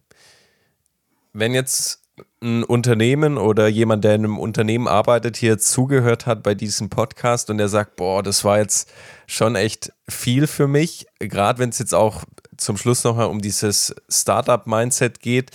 wenn 1.32 1.52
jetzt 1.52 2.05
ein 2.42 2.64
Unternehmen 2.64 3.38
oder 3.38 3.68
jemand, 3.68 4.04
der 4.04 4.14
in 4.14 4.24
einem 4.24 4.38
Unternehmen 4.38 4.88
arbeitet, 4.88 5.36
hier 5.36 5.58
zugehört 5.58 6.26
hat 6.26 6.42
bei 6.42 6.54
diesem 6.54 6.88
Podcast 6.88 7.50
und 7.50 7.58
der 7.58 7.68
sagt, 7.68 7.96
boah, 7.96 8.22
das 8.22 8.44
war 8.44 8.58
jetzt 8.58 8.90
schon 9.26 9.56
echt 9.56 9.92
viel 10.08 10.46
für 10.46 10.68
mich, 10.68 11.06
gerade 11.18 11.58
wenn 11.58 11.70
es 11.70 11.78
jetzt 11.78 11.94
auch 11.94 12.24
zum 12.56 12.76
Schluss 12.76 13.04
nochmal 13.04 13.26
um 13.26 13.40
dieses 13.40 13.94
Startup-Mindset 14.08 15.20
geht. 15.20 15.50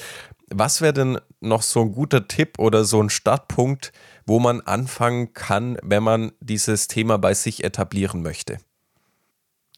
Was 0.50 0.82
wäre 0.82 0.94
denn 0.94 1.20
noch 1.40 1.62
so 1.62 1.82
ein 1.82 1.94
guter 1.94 2.28
Tipp 2.28 2.60
oder 2.60 2.84
so 2.84 3.02
ein 3.02 3.10
Startpunkt, 3.10 3.92
wo 4.26 4.40
man 4.40 4.62
anfangen 4.62 5.34
kann, 5.34 5.78
wenn 5.82 6.04
man 6.04 6.32
dieses 6.42 6.88
Thema 6.88 7.18
bei 7.18 7.34
sich 7.34 7.64
etablieren 7.64 8.22
möchte? 8.22 8.60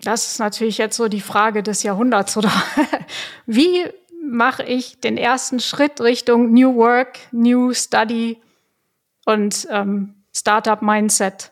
Das 0.02 0.28
ist 0.28 0.40
natürlich 0.40 0.80
jetzt 0.80 0.98
so 0.98 1.08
die 1.08 1.22
Frage 1.22 1.64
des 1.64 1.84
Jahrhunderts, 1.84 2.36
oder? 2.36 2.52
Wie 3.46 3.86
mache 4.24 4.64
ich 4.64 5.00
den 5.00 5.18
ersten 5.18 5.60
Schritt 5.60 6.00
Richtung 6.02 6.54
New 6.54 6.76
Work, 6.76 7.20
New 7.32 7.74
Study 7.74 8.42
und 9.26 9.68
ähm, 9.70 10.16
Startup 10.34 10.82
Mindset? 10.82 11.52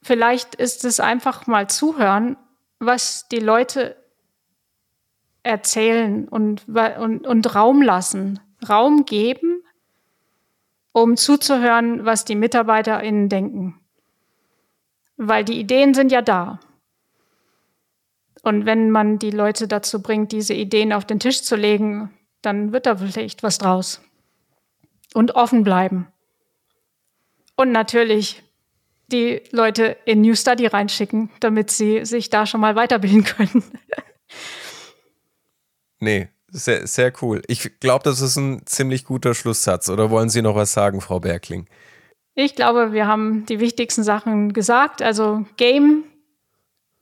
Vielleicht 0.00 0.54
ist 0.54 0.84
es 0.84 1.00
einfach 1.00 1.46
mal 1.46 1.68
zuhören, 1.68 2.36
was 2.78 3.28
die 3.28 3.40
Leute 3.40 3.96
erzählen 5.42 6.28
und, 6.28 6.66
und, 6.68 7.26
und 7.26 7.54
Raum 7.54 7.82
lassen, 7.82 8.40
Raum 8.68 9.04
geben, 9.04 9.62
um 10.92 11.16
zuzuhören, 11.16 12.04
was 12.04 12.24
die 12.24 12.36
MitarbeiterInnen 12.36 13.28
denken. 13.28 13.80
Weil 15.16 15.44
die 15.44 15.58
Ideen 15.58 15.94
sind 15.94 16.12
ja 16.12 16.22
da. 16.22 16.60
Und 18.48 18.64
wenn 18.64 18.90
man 18.90 19.18
die 19.18 19.30
Leute 19.30 19.68
dazu 19.68 20.00
bringt, 20.00 20.32
diese 20.32 20.54
Ideen 20.54 20.94
auf 20.94 21.04
den 21.04 21.20
Tisch 21.20 21.42
zu 21.42 21.54
legen, 21.54 22.08
dann 22.40 22.72
wird 22.72 22.86
da 22.86 22.96
vielleicht 22.96 23.42
was 23.42 23.58
draus. 23.58 24.00
Und 25.12 25.34
offen 25.34 25.64
bleiben. 25.64 26.08
Und 27.56 27.72
natürlich 27.72 28.42
die 29.12 29.42
Leute 29.50 29.98
in 30.06 30.22
New 30.22 30.34
Study 30.34 30.66
reinschicken, 30.66 31.28
damit 31.40 31.70
sie 31.70 32.06
sich 32.06 32.30
da 32.30 32.46
schon 32.46 32.62
mal 32.62 32.74
weiterbilden 32.74 33.24
können. 33.24 33.62
nee, 36.00 36.28
sehr, 36.48 36.86
sehr 36.86 37.12
cool. 37.20 37.42
Ich 37.48 37.80
glaube, 37.80 38.04
das 38.04 38.22
ist 38.22 38.36
ein 38.36 38.64
ziemlich 38.64 39.04
guter 39.04 39.34
Schlusssatz. 39.34 39.90
Oder 39.90 40.08
wollen 40.08 40.30
Sie 40.30 40.40
noch 40.40 40.54
was 40.54 40.72
sagen, 40.72 41.02
Frau 41.02 41.20
Bergling? 41.20 41.66
Ich 42.34 42.54
glaube, 42.54 42.94
wir 42.94 43.06
haben 43.06 43.44
die 43.44 43.60
wichtigsten 43.60 44.04
Sachen 44.04 44.54
gesagt. 44.54 45.02
Also 45.02 45.44
Game 45.58 46.04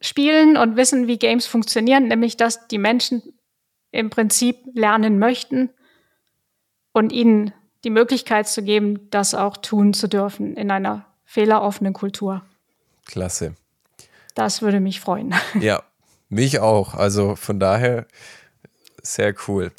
spielen 0.00 0.56
und 0.56 0.76
wissen, 0.76 1.06
wie 1.06 1.18
Games 1.18 1.46
funktionieren, 1.46 2.08
nämlich 2.08 2.36
dass 2.36 2.68
die 2.68 2.78
Menschen 2.78 3.22
im 3.90 4.10
Prinzip 4.10 4.58
lernen 4.74 5.18
möchten 5.18 5.70
und 6.92 7.12
ihnen 7.12 7.52
die 7.84 7.90
Möglichkeit 7.90 8.48
zu 8.48 8.62
geben, 8.62 9.08
das 9.10 9.34
auch 9.34 9.56
tun 9.56 9.94
zu 9.94 10.08
dürfen 10.08 10.56
in 10.56 10.70
einer 10.70 11.06
fehleroffenen 11.24 11.92
Kultur. 11.92 12.42
Klasse. 13.06 13.54
Das 14.34 14.62
würde 14.62 14.80
mich 14.80 15.00
freuen. 15.00 15.34
Ja, 15.60 15.82
mich 16.28 16.58
auch. 16.58 16.94
Also 16.94 17.36
von 17.36 17.60
daher 17.60 18.06
sehr 19.02 19.34
cool. 19.46 19.72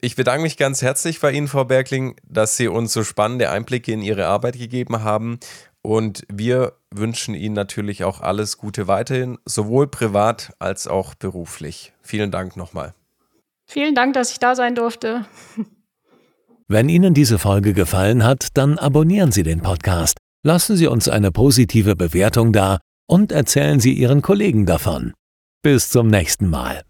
Ich 0.00 0.14
bedanke 0.14 0.42
mich 0.42 0.56
ganz 0.56 0.82
herzlich 0.82 1.20
bei 1.20 1.32
Ihnen, 1.32 1.48
Frau 1.48 1.64
Bergling, 1.64 2.16
dass 2.24 2.56
Sie 2.56 2.68
uns 2.68 2.92
so 2.92 3.02
spannende 3.02 3.50
Einblicke 3.50 3.92
in 3.92 4.02
Ihre 4.02 4.26
Arbeit 4.26 4.58
gegeben 4.58 5.02
haben. 5.02 5.40
Und 5.82 6.24
wir 6.32 6.74
wünschen 6.90 7.34
Ihnen 7.34 7.54
natürlich 7.54 8.04
auch 8.04 8.20
alles 8.20 8.58
Gute 8.58 8.88
weiterhin, 8.88 9.38
sowohl 9.44 9.86
privat 9.86 10.52
als 10.58 10.86
auch 10.86 11.14
beruflich. 11.14 11.92
Vielen 12.02 12.30
Dank 12.30 12.56
nochmal. 12.56 12.94
Vielen 13.66 13.94
Dank, 13.94 14.14
dass 14.14 14.32
ich 14.32 14.38
da 14.38 14.54
sein 14.54 14.74
durfte. 14.74 15.26
Wenn 16.68 16.88
Ihnen 16.88 17.14
diese 17.14 17.38
Folge 17.38 17.72
gefallen 17.72 18.24
hat, 18.24 18.48
dann 18.54 18.78
abonnieren 18.78 19.32
Sie 19.32 19.42
den 19.42 19.62
Podcast, 19.62 20.18
lassen 20.44 20.76
Sie 20.76 20.86
uns 20.86 21.08
eine 21.08 21.32
positive 21.32 21.96
Bewertung 21.96 22.52
da 22.52 22.78
und 23.08 23.32
erzählen 23.32 23.80
Sie 23.80 23.92
Ihren 23.92 24.20
Kollegen 24.20 24.66
davon. 24.66 25.14
Bis 25.62 25.90
zum 25.90 26.08
nächsten 26.08 26.50
Mal. 26.50 26.82